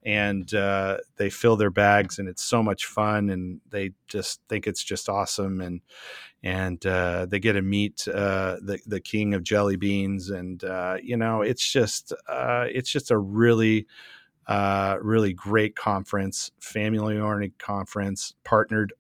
and 0.06 0.54
uh, 0.54 0.98
they 1.18 1.30
fill 1.30 1.56
their 1.56 1.72
bags 1.72 2.20
and 2.20 2.30
it's 2.30 2.44
so 2.44 2.62
much 2.62 2.86
fun 2.86 3.30
and 3.32 3.60
they 3.70 3.92
just 4.08 4.40
think 4.48 4.68
it's 4.68 4.84
just 4.84 5.10
awesome 5.10 5.60
and 5.62 5.82
and 6.44 6.86
uh, 6.86 7.26
they 7.26 7.40
get 7.40 7.54
to 7.54 7.62
meet 7.62 8.08
uh, 8.08 8.58
the 8.62 8.80
the 8.86 9.00
king 9.00 9.34
of 9.34 9.44
jelly 9.44 9.76
beans 9.76 10.30
and 10.30 10.64
uh, 10.64 10.98
you 11.02 11.18
know 11.18 11.42
it's 11.42 11.68
just 11.68 12.14
uh, 12.30 12.66
it's 12.72 12.90
just 12.90 13.10
a 13.12 13.18
really 13.18 13.88
uh, 14.48 14.98
really 15.02 15.34
great 15.34 15.76
conference 15.76 16.52
family 16.60 17.18
oriented 17.18 17.58
conference 17.58 18.36
partnered 18.44 18.94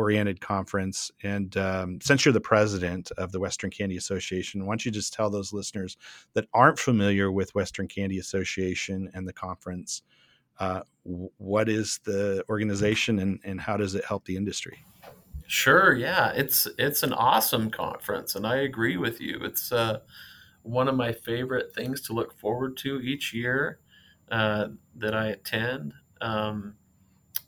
oriented 0.00 0.40
conference. 0.40 1.10
And 1.22 1.54
um, 1.58 2.00
since 2.00 2.24
you're 2.24 2.32
the 2.32 2.40
president 2.40 3.10
of 3.18 3.32
the 3.32 3.40
Western 3.40 3.70
Candy 3.70 3.98
Association, 3.98 4.64
why 4.64 4.72
don't 4.72 4.86
you 4.86 4.90
just 4.90 5.12
tell 5.12 5.28
those 5.28 5.52
listeners 5.52 5.98
that 6.32 6.46
aren't 6.54 6.78
familiar 6.78 7.30
with 7.30 7.54
Western 7.54 7.86
Candy 7.86 8.18
Association 8.18 9.10
and 9.12 9.28
the 9.28 9.32
conference, 9.32 10.02
uh, 10.58 10.80
what 11.04 11.68
is 11.68 12.00
the 12.04 12.42
organization 12.48 13.18
and, 13.18 13.40
and 13.44 13.60
how 13.60 13.76
does 13.76 13.94
it 13.94 14.04
help 14.06 14.24
the 14.24 14.36
industry? 14.36 14.78
Sure. 15.46 15.94
Yeah, 15.94 16.30
it's 16.30 16.68
it's 16.78 17.02
an 17.02 17.12
awesome 17.12 17.70
conference, 17.70 18.36
and 18.36 18.46
I 18.46 18.58
agree 18.58 18.96
with 18.96 19.20
you. 19.20 19.40
It's 19.42 19.72
uh, 19.72 19.98
one 20.62 20.88
of 20.88 20.94
my 20.94 21.12
favorite 21.12 21.74
things 21.74 22.00
to 22.02 22.12
look 22.12 22.38
forward 22.38 22.76
to 22.78 23.00
each 23.00 23.34
year 23.34 23.80
uh, 24.30 24.68
that 24.96 25.14
I 25.14 25.26
attend. 25.28 25.92
Um, 26.20 26.76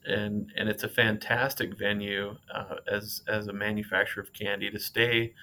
and 0.06 0.52
and 0.56 0.68
it's 0.68 0.82
a 0.82 0.88
fantastic 0.88 1.76
venue 1.78 2.36
uh, 2.54 2.76
as 2.90 3.22
as 3.28 3.46
a 3.48 3.52
manufacturer 3.52 4.22
of 4.22 4.32
candy 4.32 4.70
to 4.70 4.78
stay 4.78 5.34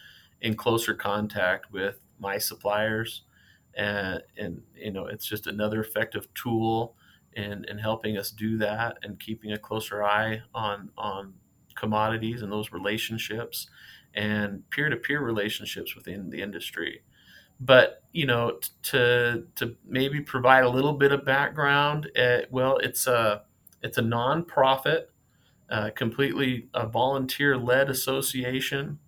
in 0.42 0.56
closer 0.56 0.94
contact 0.94 1.72
with 1.72 2.00
my 2.20 2.38
suppliers 2.38 3.24
and 3.76 4.22
and 4.38 4.62
you 4.76 4.92
know 4.92 5.06
it's 5.06 5.26
just 5.26 5.48
another 5.48 5.82
effective 5.82 6.28
tool 6.34 6.96
in 7.34 7.66
in 7.66 7.78
helping 7.78 8.18
us 8.18 8.32
do 8.32 8.58
that 8.58 8.98
and 9.04 9.20
keeping 9.20 9.52
a 9.52 9.58
closer 9.58 10.04
eye 10.04 10.42
on 10.54 10.90
on 10.98 11.34
commodities 11.76 12.42
and 12.42 12.52
those 12.52 12.72
relationships 12.72 13.70
and 14.16 14.68
peer-to-peer 14.72 15.22
relationships 15.22 15.96
within 15.96 16.30
the 16.30 16.42
industry. 16.42 17.02
But 17.60 18.04
you 18.12 18.26
know 18.26 18.52
t- 18.52 18.70
to 18.84 19.46
to 19.56 19.76
maybe 19.86 20.22
provide 20.22 20.64
a 20.64 20.70
little 20.70 20.94
bit 20.94 21.12
of 21.12 21.26
background 21.26 22.10
uh, 22.18 22.40
well 22.50 22.78
it's 22.78 23.06
a 23.06 23.44
it's 23.82 23.98
a 23.98 24.04
nonprofit, 24.04 25.06
uh, 25.70 25.90
completely 25.96 26.68
a 26.74 26.88
volunteer 26.88 27.58
led 27.58 27.90
association 27.90 29.00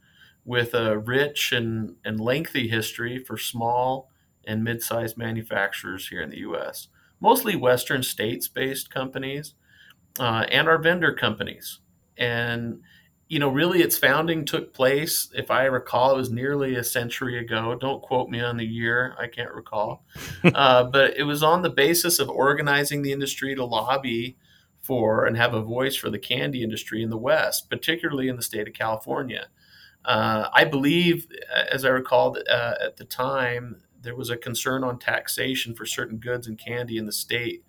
with 0.45 0.73
a 0.73 0.97
rich 0.97 1.51
and, 1.51 1.95
and 2.03 2.19
lengthy 2.19 2.67
history 2.67 3.19
for 3.19 3.37
small 3.37 4.09
and 4.45 4.63
mid 4.63 4.81
sized 4.81 5.17
manufacturers 5.17 6.07
here 6.07 6.21
in 6.21 6.29
the 6.29 6.39
U.S., 6.39 6.87
mostly 7.19 7.55
Western 7.55 8.01
states 8.03 8.47
based 8.47 8.89
companies 8.89 9.53
uh, 10.19 10.45
and 10.51 10.67
our 10.67 10.77
vendor 10.77 11.13
companies. 11.13 11.79
And 12.17 12.81
you 13.31 13.39
know, 13.39 13.47
really, 13.47 13.81
its 13.81 13.97
founding 13.97 14.43
took 14.43 14.73
place, 14.73 15.29
if 15.33 15.49
I 15.49 15.63
recall, 15.63 16.11
it 16.11 16.17
was 16.17 16.29
nearly 16.29 16.75
a 16.75 16.83
century 16.83 17.39
ago. 17.39 17.77
Don't 17.79 18.01
quote 18.01 18.27
me 18.27 18.41
on 18.41 18.57
the 18.57 18.65
year; 18.65 19.15
I 19.17 19.27
can't 19.27 19.53
recall. 19.53 20.03
uh, 20.43 20.83
but 20.83 21.15
it 21.15 21.23
was 21.23 21.41
on 21.41 21.61
the 21.61 21.69
basis 21.69 22.19
of 22.19 22.29
organizing 22.29 23.03
the 23.03 23.13
industry 23.13 23.55
to 23.55 23.63
lobby 23.63 24.35
for 24.81 25.25
and 25.25 25.37
have 25.37 25.53
a 25.53 25.61
voice 25.61 25.95
for 25.95 26.09
the 26.09 26.19
candy 26.19 26.63
industry 26.63 27.03
in 27.03 27.09
the 27.09 27.17
West, 27.17 27.69
particularly 27.69 28.27
in 28.27 28.35
the 28.35 28.41
state 28.43 28.67
of 28.67 28.73
California. 28.73 29.47
Uh, 30.05 30.49
I 30.53 30.65
believe, 30.65 31.27
as 31.71 31.85
I 31.85 31.89
recall, 31.89 32.37
uh, 32.49 32.73
at 32.83 32.97
the 32.97 33.05
time, 33.05 33.81
there 34.01 34.15
was 34.15 34.29
a 34.31 34.37
concern 34.37 34.83
on 34.83 34.97
taxation 34.99 35.75
for 35.75 35.85
certain 35.85 36.17
goods 36.17 36.47
and 36.47 36.57
candy 36.57 36.97
in 36.97 37.05
the 37.05 37.11
state. 37.11 37.63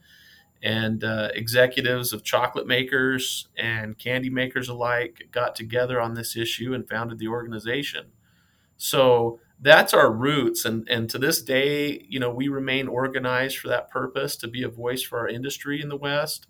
and 0.62 1.02
uh, 1.02 1.28
executives 1.34 2.12
of 2.12 2.22
chocolate 2.22 2.66
makers 2.66 3.48
and 3.56 3.98
candy 3.98 4.30
makers 4.30 4.68
alike 4.68 5.28
got 5.32 5.56
together 5.56 6.00
on 6.00 6.14
this 6.14 6.36
issue 6.36 6.72
and 6.72 6.88
founded 6.88 7.18
the 7.18 7.28
organization. 7.28 8.06
So 8.76 9.40
that's 9.60 9.94
our 9.94 10.12
roots, 10.12 10.64
and 10.64 10.88
and 10.88 11.08
to 11.10 11.18
this 11.18 11.42
day, 11.42 12.04
you 12.08 12.20
know, 12.20 12.30
we 12.30 12.48
remain 12.48 12.88
organized 12.88 13.58
for 13.58 13.68
that 13.68 13.90
purpose 13.90 14.36
to 14.36 14.48
be 14.48 14.62
a 14.62 14.68
voice 14.68 15.02
for 15.02 15.18
our 15.20 15.28
industry 15.28 15.80
in 15.82 15.88
the 15.88 15.96
West. 15.96 16.46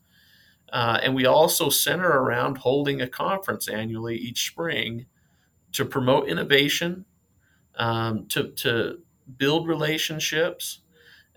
Uh, 0.73 0.99
and 1.03 1.15
we 1.15 1.27
also 1.27 1.69
center 1.71 2.09
around 2.09 2.59
holding 2.59 3.01
a 3.03 3.09
conference 3.09 3.69
annually 3.69 4.17
each 4.17 4.47
spring 4.49 5.07
to 5.73 5.85
promote 5.85 6.29
innovation, 6.29 7.05
um, 7.77 8.27
to, 8.29 8.51
to 8.53 9.01
build 9.37 9.69
relationships 9.69 10.81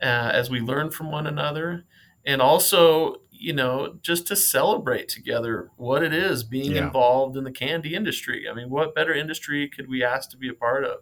uh, 0.02 0.32
as 0.34 0.50
we 0.50 0.60
learn 0.62 0.92
from 0.92 1.12
one 1.12 1.28
another, 1.28 1.86
and 2.26 2.42
also, 2.42 3.18
you 3.32 3.54
know, 3.54 3.98
just 4.02 4.28
to 4.28 4.36
celebrate 4.36 5.10
together 5.10 5.72
what 5.78 6.04
it 6.04 6.14
is 6.14 6.44
being 6.44 6.76
Yeah. 6.76 6.86
involved 6.88 7.38
in 7.38 7.44
the 7.44 7.52
candy 7.52 7.96
industry. 7.96 8.48
I 8.50 8.54
mean, 8.54 8.70
what 8.70 8.96
better 8.96 9.14
industry 9.14 9.70
could 9.70 9.90
we 9.90 10.04
ask 10.04 10.30
to 10.32 10.38
be 10.38 10.50
a 10.50 10.54
part 10.54 10.86
of? 10.86 11.00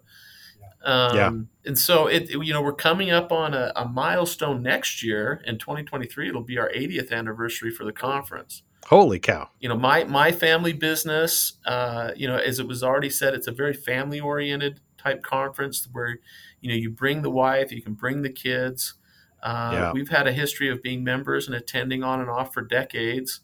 Um, 0.84 1.15
Yeah. 1.15 1.32
And 1.65 1.79
so 1.79 2.08
it, 2.08 2.29
you 2.29 2.51
know, 2.51 2.62
we're 2.62 2.74
coming 2.74 3.10
up 3.12 3.32
on 3.32 3.53
a, 3.53 3.72
a 3.75 3.86
milestone 3.88 4.62
next 4.62 5.01
year 5.01 5.41
in 5.46 5.58
2023. 5.58 6.27
It'll 6.27 6.41
be 6.41 6.58
our 6.58 6.70
80th 6.70 7.12
anniversary 7.12 7.72
for 7.72 7.86
the 7.86 7.93
conference 7.93 8.63
Holy 8.88 9.20
cow! 9.20 9.50
you 9.60 9.70
know 9.70 9.77
my 9.77 10.03
my 10.03 10.32
family 10.32 10.74
business 10.74 11.53
uh, 11.65 12.12
you 12.15 12.27
know 12.27 12.36
as 12.36 12.60
it 12.60 12.67
was 12.67 12.84
already 12.84 13.10
said 13.10 13.34
it's 13.34 13.48
a 13.48 13.51
very 13.51 13.74
family 13.74 14.20
oriented 14.20 14.82
type 14.98 15.24
conference 15.24 15.88
where 15.91 16.20
you 16.60 16.70
know 16.70 16.75
you 16.75 16.89
bring 16.89 17.22
the 17.22 17.29
wife 17.29 17.72
you 17.72 17.82
can 17.82 17.93
bring 17.93 18.22
the 18.24 18.29
kids 18.29 18.96
uh, 19.41 19.70
Yeah. 19.74 19.91
we've 19.93 20.10
had 20.10 20.27
a 20.27 20.32
history 20.34 20.70
of 20.70 20.82
being 20.84 21.03
members 21.03 21.48
and 21.48 21.55
attending 21.55 22.03
on 22.03 22.20
and 22.20 22.29
off 22.29 22.53
for 22.53 22.62
decades 22.62 23.39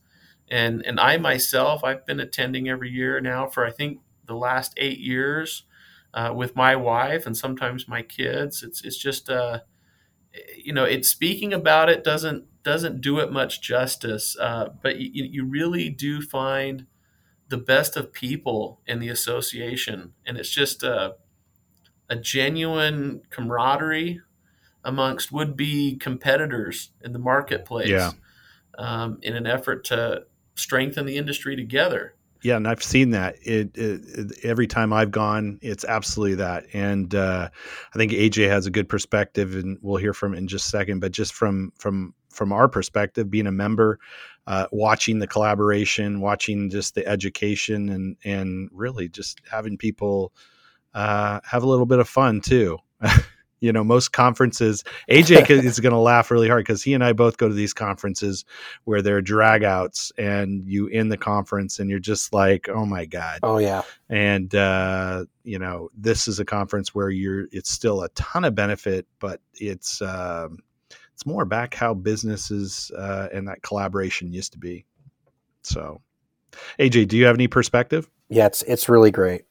and 0.49 0.85
and 0.85 0.99
i 0.99 1.15
myself 1.17 1.83
i've 1.83 2.05
been 2.05 2.19
attending 2.19 2.67
every 2.69 2.89
year 2.89 3.21
now 3.21 3.47
for 3.47 3.65
i 3.65 3.71
think 3.71 3.99
the 4.25 4.35
last 4.35 4.73
eight 4.77 4.99
years 4.99 5.63
uh, 6.19 6.31
with 6.33 6.51
my 6.55 6.73
wife 6.75 7.23
and 7.27 7.35
sometimes 7.37 7.87
my 7.87 8.01
kids. 8.17 8.63
It's 8.63 8.79
it's 8.87 8.97
just 9.07 9.29
uh, 9.29 9.59
you 10.65 10.73
know 10.73 10.85
it 10.95 11.05
speaking 11.05 11.53
about 11.53 11.89
it 11.89 12.03
doesn't 12.03 12.41
doesn't 12.63 13.01
do 13.01 13.19
it 13.19 13.31
much 13.31 13.61
justice 13.61 14.37
uh, 14.47 14.65
but 14.83 14.93
you, 14.99 15.23
you 15.35 15.45
really 15.45 15.89
do 15.89 16.21
find 16.21 16.85
the 17.49 17.57
best 17.57 17.97
of 17.97 18.13
people 18.13 18.79
in 18.85 18.99
the 18.99 19.09
association. 19.09 20.13
And 20.25 20.37
it's 20.37 20.51
just 20.51 20.83
a, 20.83 21.15
a 22.09 22.15
genuine 22.15 23.21
camaraderie 23.31 24.21
amongst 24.83 25.31
would-be 25.31 25.97
competitors 25.97 26.91
in 27.01 27.11
the 27.13 27.19
marketplace 27.19 27.89
Yeah. 27.89 28.11
um, 28.77 29.17
in 29.21 29.35
an 29.35 29.47
effort 29.47 29.83
to 29.85 30.25
strengthen 30.55 31.05
the 31.05 31.17
industry 31.17 31.55
together 31.55 32.15
Yeah, 32.41 32.55
and 32.55 32.67
I've 32.67 32.83
seen 32.83 33.11
that. 33.11 33.35
It, 33.41 33.75
it, 33.75 34.01
it 34.05 34.45
every 34.45 34.67
time 34.67 34.93
I've 34.93 35.11
gone, 35.11 35.59
it's 35.61 35.83
absolutely 35.83 36.35
that. 36.35 36.65
And 36.73 37.13
uh, 37.13 37.49
I 37.93 37.97
think 37.97 38.13
AJ 38.13 38.47
has 38.49 38.65
a 38.65 38.71
good 38.71 38.87
perspective, 38.87 39.55
and 39.55 39.77
we'll 39.81 39.97
hear 39.97 40.13
from 40.13 40.33
in 40.33 40.47
just 40.47 40.67
a 40.67 40.69
second. 40.69 40.99
But 41.01 41.11
just 41.11 41.33
from 41.33 41.73
from 41.77 42.13
from 42.29 42.53
our 42.53 42.69
perspective, 42.69 43.29
being 43.29 43.47
a 43.47 43.51
member, 43.51 43.99
uh, 44.47 44.67
watching 44.71 45.19
the 45.19 45.27
collaboration, 45.27 46.21
watching 46.21 46.69
just 46.69 46.95
the 46.95 47.05
education, 47.05 47.89
and 47.89 48.15
and 48.23 48.69
really 48.71 49.09
just 49.09 49.41
having 49.51 49.77
people 49.77 50.31
uh, 50.93 51.41
have 51.43 51.63
a 51.63 51.67
little 51.67 51.85
bit 51.85 51.99
of 51.99 52.07
fun 52.07 52.39
too. 52.39 52.77
you 53.59 53.71
know, 53.71 53.83
most 53.83 54.11
conferences, 54.11 54.83
AJ 55.09 55.49
is 55.65 55.79
going 55.79 55.93
to 55.93 55.99
laugh 55.99 56.31
really 56.31 56.47
hard 56.47 56.65
because 56.65 56.83
he 56.83 56.93
and 56.93 57.03
I 57.03 57.13
both 57.13 57.37
go 57.37 57.47
to 57.47 57.53
these 57.53 57.73
conferences 57.73 58.45
where 58.85 59.01
there 59.01 59.17
are 59.17 59.21
drag 59.21 59.63
outs 59.63 60.11
and 60.17 60.65
you 60.65 60.87
in 60.87 61.09
the 61.09 61.17
conference 61.17 61.79
and 61.79 61.89
you're 61.89 61.99
just 61.99 62.33
like, 62.33 62.69
oh 62.69 62.85
my 62.85 63.05
God. 63.05 63.39
Oh 63.43 63.57
yeah, 63.57 63.83
And, 64.09 64.53
uh, 64.53 65.25
you 65.43 65.59
know, 65.59 65.89
this 65.97 66.27
is 66.27 66.39
a 66.39 66.45
conference 66.45 66.93
where 66.93 67.09
you're, 67.09 67.47
it's 67.51 67.71
still 67.71 68.03
a 68.03 68.09
ton 68.09 68.45
of 68.45 68.55
benefit, 68.55 69.07
but 69.19 69.41
it's, 69.55 70.01
um, 70.01 70.59
it's 71.13 71.25
more 71.25 71.45
back 71.45 71.73
how 71.73 71.93
businesses 71.93 72.91
uh, 72.97 73.27
and 73.33 73.47
that 73.47 73.61
collaboration 73.61 74.31
used 74.31 74.53
to 74.53 74.57
be. 74.57 74.85
So, 75.63 76.01
AJ, 76.79 77.09
do 77.09 77.17
you 77.17 77.25
have 77.25 77.35
any 77.35 77.47
perspective? 77.47 78.09
yeah, 78.29 78.45
it's 78.45 78.61
it's 78.63 78.87
really 78.87 79.11
great. 79.11 79.43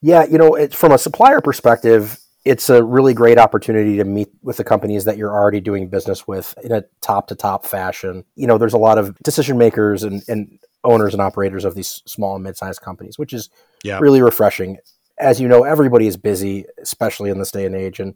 Yeah, 0.00 0.24
you 0.26 0.36
know, 0.36 0.54
it's 0.54 0.76
from 0.76 0.92
a 0.92 0.98
supplier 0.98 1.40
perspective, 1.40 2.18
it's 2.44 2.68
a 2.68 2.82
really 2.82 3.14
great 3.14 3.38
opportunity 3.38 3.96
to 3.96 4.04
meet 4.04 4.28
with 4.42 4.58
the 4.58 4.64
companies 4.64 5.04
that 5.04 5.16
you're 5.16 5.32
already 5.32 5.60
doing 5.60 5.88
business 5.88 6.28
with 6.28 6.54
in 6.62 6.72
a 6.72 6.84
top 7.00 7.28
to 7.28 7.34
top 7.34 7.64
fashion. 7.64 8.24
You 8.36 8.46
know, 8.46 8.58
there's 8.58 8.74
a 8.74 8.78
lot 8.78 8.98
of 8.98 9.18
decision 9.20 9.56
makers 9.56 10.02
and, 10.02 10.22
and 10.28 10.58
owners 10.84 11.14
and 11.14 11.22
operators 11.22 11.64
of 11.64 11.74
these 11.74 12.02
small 12.06 12.34
and 12.34 12.44
mid 12.44 12.56
sized 12.56 12.82
companies, 12.82 13.18
which 13.18 13.32
is 13.32 13.48
Yeah. 13.82 13.98
really 13.98 14.20
refreshing. 14.20 14.78
As 15.18 15.40
you 15.40 15.48
know, 15.48 15.64
everybody 15.64 16.06
is 16.06 16.16
busy, 16.18 16.66
especially 16.82 17.30
in 17.30 17.38
this 17.38 17.50
day 17.50 17.64
and 17.64 17.74
age. 17.74 17.98
And 17.98 18.14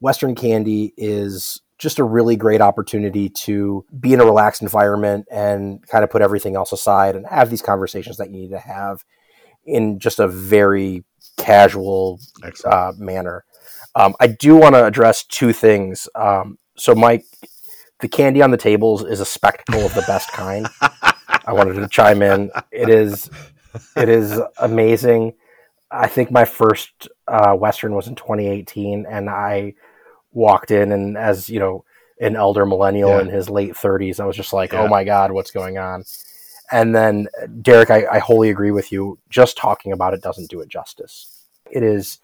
Western 0.00 0.34
Candy 0.34 0.92
is 0.96 1.62
just 1.78 1.98
a 1.98 2.04
really 2.04 2.36
great 2.36 2.60
opportunity 2.60 3.28
to 3.28 3.84
be 3.98 4.12
in 4.12 4.20
a 4.20 4.24
relaxed 4.24 4.60
environment 4.60 5.26
and 5.30 5.86
kind 5.88 6.04
of 6.04 6.10
put 6.10 6.20
everything 6.22 6.56
else 6.56 6.72
aside 6.72 7.16
and 7.16 7.26
have 7.26 7.48
these 7.48 7.62
conversations 7.62 8.18
that 8.18 8.30
you 8.30 8.36
need 8.36 8.50
to 8.50 8.58
have 8.58 9.04
in 9.64 9.98
just 9.98 10.18
a 10.18 10.28
very 10.28 11.04
casual 11.38 12.20
uh, 12.64 12.92
manner. 12.98 13.44
Um, 13.94 14.14
I 14.20 14.26
do 14.26 14.56
want 14.56 14.74
to 14.74 14.84
address 14.84 15.24
two 15.24 15.52
things. 15.52 16.08
Um, 16.14 16.58
so, 16.76 16.94
Mike, 16.94 17.24
the 18.00 18.08
candy 18.08 18.42
on 18.42 18.50
the 18.50 18.56
tables 18.56 19.04
is 19.04 19.20
a 19.20 19.24
spectacle 19.26 19.84
of 19.84 19.94
the 19.94 20.02
best 20.02 20.30
kind. 20.32 20.66
I 20.80 21.52
wanted 21.52 21.74
to 21.74 21.88
chime 21.88 22.22
in. 22.22 22.50
It 22.70 22.88
is, 22.88 23.30
it 23.96 24.08
is 24.08 24.40
amazing. 24.58 25.34
I 25.90 26.08
think 26.08 26.30
my 26.30 26.44
first 26.46 27.08
uh, 27.28 27.52
Western 27.54 27.94
was 27.94 28.08
in 28.08 28.14
2018, 28.14 29.04
and 29.08 29.28
I 29.28 29.74
walked 30.32 30.70
in, 30.70 30.90
and 30.92 31.18
as 31.18 31.50
you 31.50 31.58
know, 31.60 31.84
an 32.20 32.34
elder 32.36 32.64
millennial 32.64 33.10
Yeah. 33.10 33.20
in 33.22 33.28
his 33.28 33.50
late 33.50 33.74
30s, 33.74 34.18
I 34.20 34.24
was 34.24 34.36
just 34.36 34.52
like, 34.54 34.72
Yeah. 34.72 34.82
"Oh 34.82 34.88
my 34.88 35.04
god, 35.04 35.32
what's 35.32 35.50
going 35.50 35.76
on?" 35.76 36.04
And 36.70 36.94
then, 36.94 37.26
Derek, 37.60 37.90
I, 37.90 38.06
I 38.10 38.18
wholly 38.20 38.48
agree 38.48 38.70
with 38.70 38.90
you. 38.92 39.18
Just 39.28 39.58
talking 39.58 39.92
about 39.92 40.14
it 40.14 40.22
doesn't 40.22 40.48
do 40.48 40.60
it 40.60 40.68
justice. 40.68 41.46
It 41.70 41.82
is 41.82 42.18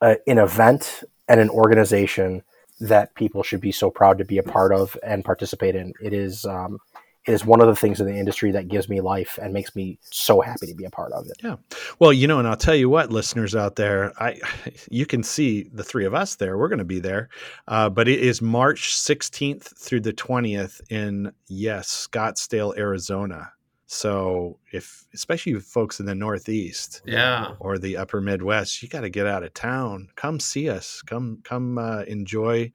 a, 0.00 0.16
an 0.26 0.38
event 0.38 1.04
and 1.28 1.40
an 1.40 1.50
organization 1.50 2.42
that 2.80 3.14
people 3.14 3.42
should 3.42 3.60
be 3.60 3.72
so 3.72 3.90
proud 3.90 4.18
to 4.18 4.24
be 4.24 4.38
a 4.38 4.42
part 4.42 4.72
of 4.72 4.96
and 5.02 5.24
participate 5.24 5.76
in. 5.76 5.92
It 6.02 6.12
is 6.12 6.44
um, 6.46 6.78
it 7.26 7.32
is 7.32 7.44
one 7.44 7.60
of 7.60 7.66
the 7.66 7.76
things 7.76 8.00
in 8.00 8.06
the 8.06 8.16
industry 8.16 8.50
that 8.52 8.68
gives 8.68 8.88
me 8.88 9.00
life 9.02 9.38
and 9.40 9.52
makes 9.52 9.76
me 9.76 9.98
so 10.10 10.40
happy 10.40 10.66
to 10.66 10.74
be 10.74 10.84
a 10.84 10.90
part 10.90 11.12
of 11.12 11.26
it. 11.26 11.34
Yeah. 11.44 11.56
Well, 11.98 12.14
you 12.14 12.26
know, 12.26 12.38
and 12.38 12.48
I'll 12.48 12.56
tell 12.56 12.74
you 12.74 12.88
what, 12.88 13.12
listeners 13.12 13.54
out 13.54 13.76
there, 13.76 14.12
I 14.20 14.40
you 14.90 15.04
can 15.04 15.22
see 15.22 15.64
the 15.72 15.84
three 15.84 16.06
of 16.06 16.14
us 16.14 16.36
there. 16.36 16.56
We're 16.56 16.68
going 16.68 16.78
to 16.78 16.84
be 16.84 17.00
there, 17.00 17.28
uh, 17.68 17.90
but 17.90 18.08
it 18.08 18.20
is 18.20 18.40
March 18.40 18.94
16th 18.94 19.76
through 19.78 20.00
the 20.00 20.14
20th 20.14 20.80
in 20.90 21.32
yes, 21.46 22.08
Scottsdale, 22.10 22.76
Arizona. 22.78 23.52
So 23.92 24.60
if, 24.70 25.04
especially 25.14 25.54
folks 25.54 25.98
in 25.98 26.06
the 26.06 26.14
Northeast 26.14 27.02
yeah 27.04 27.54
or 27.58 27.76
the 27.76 27.96
Upper 27.96 28.20
Midwest, 28.20 28.84
you 28.84 28.88
got 28.88 29.00
to 29.00 29.10
get 29.10 29.26
out 29.26 29.42
of 29.42 29.52
town. 29.52 30.10
Come 30.14 30.38
see 30.38 30.70
us. 30.70 31.02
Come 31.02 31.40
come 31.42 31.76
uh, 31.76 32.02
enjoy 32.02 32.70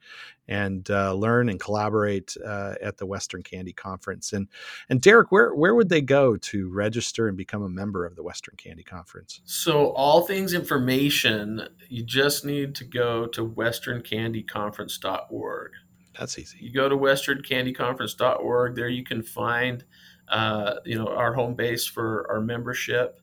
and 0.46 0.90
uh, 0.90 1.14
learn 1.14 1.48
and 1.48 1.58
collaborate 1.58 2.36
uh, 2.44 2.74
at 2.82 2.98
the 2.98 3.06
Western 3.06 3.42
Candy 3.42 3.72
Conference. 3.72 4.34
And 4.34 4.46
and 4.90 5.00
Derek, 5.00 5.32
where 5.32 5.54
where 5.54 5.74
would 5.74 5.88
they 5.88 6.02
go 6.02 6.36
to 6.36 6.68
register 6.68 7.28
and 7.28 7.36
become 7.38 7.62
a 7.62 7.70
member 7.70 8.04
of 8.04 8.14
the 8.14 8.22
Western 8.22 8.56
Candy 8.56 8.82
Conference? 8.82 9.40
So, 9.46 9.92
all 9.92 10.26
things 10.26 10.52
information, 10.52 11.66
you 11.88 12.02
just 12.02 12.44
need 12.44 12.74
to 12.74 12.84
go 12.84 13.26
to 13.28 13.48
westerncandyconference.org. 13.48 15.70
That's 16.18 16.38
easy. 16.38 16.58
You 16.60 16.72
go 16.72 16.90
to 16.90 16.96
westerncandyconference.org. 16.96 18.76
There 18.76 18.88
you 18.88 19.04
can 19.04 19.22
find, 19.22 19.84
uh, 20.28 20.74
you 20.84 20.96
know, 20.96 21.08
our 21.08 21.32
home 21.32 21.54
base 21.54 21.86
for 21.86 22.26
our 22.30 22.40
membership. 22.40 23.20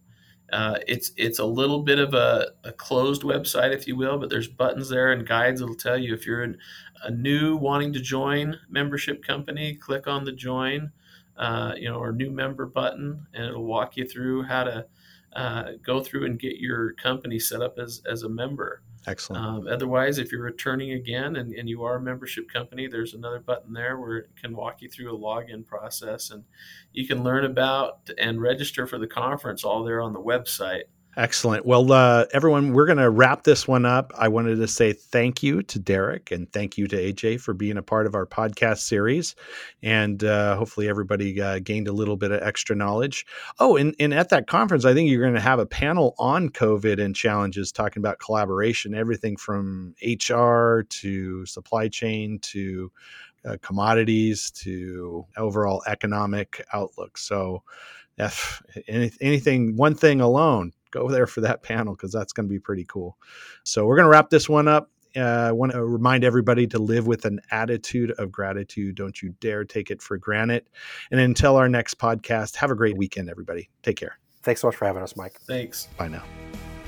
Uh, 0.52 0.78
it's 0.88 1.12
it's 1.18 1.40
a 1.40 1.46
little 1.46 1.82
bit 1.82 1.98
of 1.98 2.14
a, 2.14 2.52
a 2.64 2.72
closed 2.72 3.24
website, 3.24 3.74
if 3.74 3.88
you 3.88 3.96
will, 3.96 4.20
but 4.20 4.30
there's 4.30 4.48
buttons 4.48 4.90
there 4.90 5.12
and 5.12 5.28
guides 5.28 5.60
that'll 5.60 5.76
tell 5.76 5.98
you 5.98 6.14
if 6.14 6.28
you're 6.28 6.44
an, 6.44 6.58
a 7.04 7.12
new 7.12 7.56
wanting 7.56 7.92
to 7.94 8.00
join 8.00 8.58
membership 8.70 9.24
company, 9.24 9.76
click 9.76 10.08
on 10.08 10.24
the 10.24 10.32
join, 10.32 10.92
uh, 11.38 11.74
you 11.76 11.90
know, 11.90 11.96
or 11.96 12.12
new 12.12 12.30
member 12.30 12.66
button, 12.66 13.26
and 13.34 13.46
it'll 13.46 13.66
walk 13.66 13.98
you 13.98 14.08
through 14.08 14.44
how 14.44 14.64
to 14.64 14.86
uh, 15.36 15.72
go 15.84 16.04
through 16.04 16.26
and 16.26 16.40
get 16.40 16.58
your 16.58 16.94
company 16.94 17.40
set 17.40 17.62
up 17.62 17.80
as 17.80 18.02
as 18.10 18.24
a 18.24 18.30
member. 18.30 18.84
Excellent. 19.06 19.44
Um, 19.44 19.68
otherwise, 19.68 20.18
if 20.18 20.32
you're 20.32 20.42
returning 20.42 20.92
again 20.92 21.36
and, 21.36 21.54
and 21.54 21.68
you 21.68 21.84
are 21.84 21.96
a 21.96 22.02
membership 22.02 22.50
company, 22.50 22.88
there's 22.88 23.14
another 23.14 23.40
button 23.40 23.74
there 23.74 24.00
where 24.00 24.18
it 24.18 24.30
can 24.42 24.56
walk 24.56 24.82
you 24.82 24.90
through 24.90 25.14
a 25.14 25.18
login 25.18 25.66
process 25.66 26.32
and 26.32 26.44
you 26.94 27.06
can 27.06 27.24
learn 27.24 27.44
about 27.44 28.10
and 28.18 28.42
register 28.42 28.88
for 28.88 28.98
the 28.98 29.08
conference 29.08 29.64
all 29.64 29.84
there 29.84 30.02
on 30.02 30.14
the 30.14 30.22
website. 30.22 30.84
Excellent. 31.16 31.64
Well, 31.64 31.92
uh, 31.92 32.26
everyone, 32.34 32.74
we're 32.74 32.88
going 32.88 32.98
to 32.98 33.10
wrap 33.10 33.44
this 33.44 33.68
one 33.68 33.86
up. 33.86 34.12
I 34.18 34.30
wanted 34.30 34.56
to 34.56 34.68
say 34.68 34.94
thank 34.94 35.44
you 35.44 35.62
to 35.62 35.78
Derek 35.78 36.32
and 36.32 36.52
thank 36.52 36.76
you 36.76 36.88
to 36.88 36.96
AJ 36.96 37.40
for 37.40 37.54
being 37.54 37.78
a 37.78 37.84
part 37.84 38.08
of 38.08 38.16
our 38.16 38.26
podcast 38.26 38.80
series. 38.80 39.36
And 39.84 40.24
uh, 40.24 40.56
hopefully, 40.56 40.90
everybody 40.90 41.40
uh, 41.40 41.60
gained 41.60 41.88
a 41.88 41.92
little 41.92 42.18
bit 42.18 42.32
of 42.32 42.42
extra 42.42 42.76
knowledge. 42.76 43.28
Oh, 43.60 43.78
and, 43.78 43.96
and 44.00 44.12
at 44.12 44.30
that 44.30 44.48
conference, 44.48 44.86
I 44.86 44.96
think 44.96 45.08
you're 45.08 45.22
going 45.22 45.36
to 45.36 45.40
have 45.40 45.60
a 45.60 45.68
panel 45.68 46.16
on 46.18 46.50
COVID 46.50 47.00
and 47.00 47.16
challenges 47.16 47.72
talking 47.72 48.02
about 48.02 48.18
collaboration, 48.18 48.96
everything 48.96 49.38
from 49.38 49.94
HR 50.02 50.82
to 50.82 51.46
supply 51.46 51.90
chain 51.90 52.40
to 52.40 52.92
uh, 53.46 53.58
commodities 53.62 54.50
to 54.50 55.28
overall 55.38 55.84
economic 55.86 56.66
outlook. 56.74 57.20
So, 57.20 57.62
if 58.18 58.64
anything, 58.88 59.76
one 59.76 59.94
thing 59.94 60.20
alone 60.20 60.72
go 60.94 61.10
there 61.10 61.28
for 61.28 61.42
that 61.42 61.64
panel 61.64 61.96
because 61.96 62.12
that's 62.12 62.32
going 62.32 62.48
to 62.48 62.54
be 62.54 62.60
pretty 62.60 62.86
cool. 62.86 63.18
So 63.64 63.86
we're 63.86 63.96
going 63.96 64.06
to 64.06 64.12
wrap 64.12 64.30
this 64.30 64.48
one 64.48 64.68
up. 64.68 64.90
Uh, 65.16 65.20
I 65.20 65.52
want 65.52 65.74
to 65.74 65.84
remind 65.84 66.24
everybody 66.24 66.66
to 66.68 66.80
live 66.80 67.06
with 67.06 67.26
an 67.26 67.40
attitude 67.52 68.12
of 68.12 68.32
gratitude. 68.32 68.96
Don't 68.96 69.22
you 69.22 69.36
dare 69.40 69.64
take 69.64 69.92
it 69.92 70.02
for 70.02 70.18
granted. 70.18 70.66
And 71.12 71.20
until 71.20 71.56
our 71.56 71.70
next 71.70 72.00
podcast, 72.00 72.56
have 72.56 72.72
a 72.72 72.76
great 72.76 72.98
weekend, 72.98 73.30
everybody. 73.30 73.70
Take 73.84 73.98
care. 73.98 74.18
Thanks 74.42 74.62
so 74.62 74.68
much 74.68 74.76
for 74.76 74.86
having 74.86 75.04
us, 75.04 75.16
Mike. 75.16 75.40
Thanks. 75.42 75.88
Bye 75.98 76.08
now. 76.08 76.24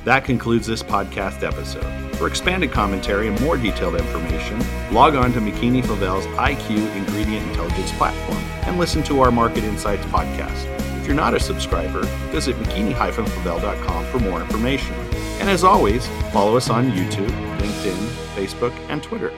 That 0.06 0.24
concludes 0.24 0.68
this 0.68 0.84
podcast 0.84 1.42
episode. 1.44 1.86
For 2.18 2.28
expanded 2.28 2.72
commentary 2.72 3.28
and 3.28 3.40
more 3.42 3.58
detailed 3.58 3.96
information, 3.96 4.64
log 4.94 5.16
on 5.16 5.34
to 5.34 5.40
McKinney 5.40 5.84
Favel's 5.84 6.28
IQ 6.28 6.96
Ingredient 6.96 7.48
Intelligence 7.50 7.92
platform 7.94 8.38
and 8.68 8.78
listen 8.78 9.04
to 9.04 9.22
our 9.22 9.32
Market 9.32 9.64
Insights 9.64 10.06
podcast. 10.06 10.95
If 11.06 11.10
you're 11.10 11.18
not 11.18 11.36
a 11.36 11.40
subscriber, 11.40 12.02
visit 12.32 12.56
mckinney-favel.com 12.56 14.06
for 14.06 14.18
more 14.18 14.42
information. 14.42 14.96
And 15.40 15.48
as 15.48 15.64
always, 15.64 16.08
follow 16.34 16.58
us 16.58 16.72
on 16.72 16.90
YouTube, 16.94 17.30
LinkedIn, 17.60 18.08
Facebook, 18.34 18.74
and 18.90 19.04
Twitter. 19.04 19.32